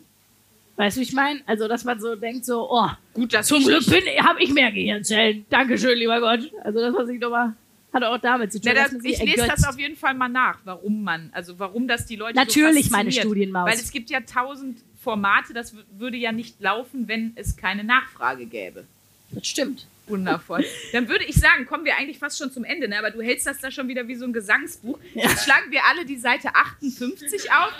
[0.76, 1.40] Weißt du, wie ich meine?
[1.46, 4.52] Also, dass man so denkt, so, oh, Gut, dass zum ich Glück bin, habe ich
[4.54, 5.44] mehr Gehirnzellen.
[5.50, 6.50] Dankeschön, lieber Gott.
[6.64, 7.52] Also, das, was ich nochmal,
[7.92, 8.72] hat auch damit zu tun.
[8.74, 9.50] Na, das, ich lese ergötzt.
[9.50, 12.96] das auf jeden Fall mal nach, warum man, also warum das die Leute Natürlich, so
[12.96, 13.12] meine.
[13.12, 13.68] Studienmaus.
[13.68, 18.46] Weil es gibt ja tausend Formate, das würde ja nicht laufen, wenn es keine Nachfrage
[18.46, 18.86] gäbe.
[19.32, 19.86] Das stimmt.
[20.08, 20.64] Wundervoll.
[20.92, 22.98] Dann würde ich sagen, kommen wir eigentlich fast schon zum Ende, ne?
[22.98, 24.98] aber du hältst das da schon wieder wie so ein Gesangsbuch.
[25.14, 27.72] Jetzt schlagen wir alle die Seite 58 auf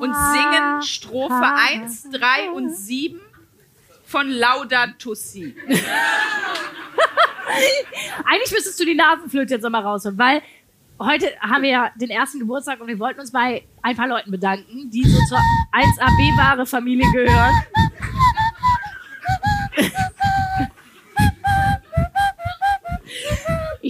[0.00, 3.20] und singen Strophe 1, 3 und 7
[4.04, 5.56] von Laudato Si.
[8.24, 10.42] Eigentlich müsstest du die Nasenflöte jetzt nochmal rausholen, weil
[10.98, 14.30] heute haben wir ja den ersten Geburtstag und wir wollten uns bei ein paar Leuten
[14.30, 15.38] bedanken, die so zur
[15.72, 17.54] 1AB-wahre Familie gehören.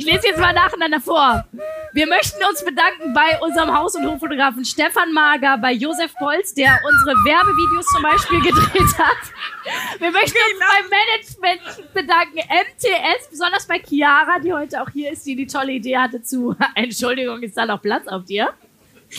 [0.03, 1.45] Ich lese jetzt mal nacheinander vor.
[1.93, 6.77] Wir möchten uns bedanken bei unserem Haus- und Hoffotografen Stefan Mager, bei Josef Bolz, der
[6.85, 10.01] unsere Werbevideos zum Beispiel gedreht hat.
[10.01, 15.25] Wir möchten uns beim Management bedanken, MTS, besonders bei Chiara, die heute auch hier ist,
[15.25, 18.53] die die tolle Idee hatte zu, Entschuldigung, ist da noch Platz auf dir?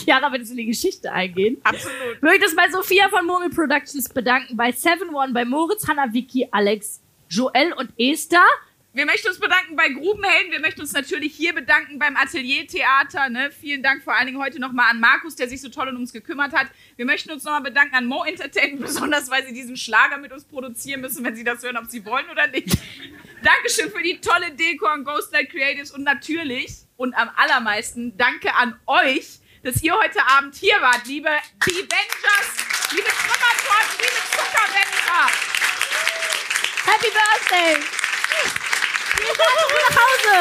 [0.05, 1.61] Jara, willst du in die Geschichte eingehen?
[1.63, 2.21] Absolut.
[2.21, 6.99] Möchte es bei Sophia von Murmel Productions bedanken, bei 7-One, bei Moritz, Hanna, Vicky, Alex,
[7.29, 8.43] Joel und Esther.
[8.95, 10.51] Wir möchten uns bedanken bei Grubenhelden.
[10.51, 13.27] Wir möchten uns natürlich hier bedanken beim Ateliertheater.
[13.29, 13.49] Ne?
[13.49, 16.13] Vielen Dank vor allen Dingen heute nochmal an Markus, der sich so toll um uns
[16.13, 16.67] gekümmert hat.
[16.95, 20.45] Wir möchten uns nochmal bedanken an Mo Entertainment, besonders weil sie diesen Schlager mit uns
[20.45, 22.67] produzieren müssen, wenn sie das hören, ob sie wollen oder nicht.
[23.43, 28.79] Dankeschön für die tolle Deko an Ghostlight Creatives und natürlich und am allermeisten danke an
[28.85, 35.31] euch, dass ihr heute Abend hier wart, liebe Avengers, liebe Trümmertorten, liebe Zuckerwänder.
[36.85, 38.03] Happy Birthday!
[39.15, 40.37] Wir fahren nach Hause!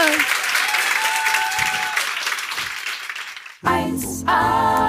[3.64, 4.81] 1a, 1a, 1a.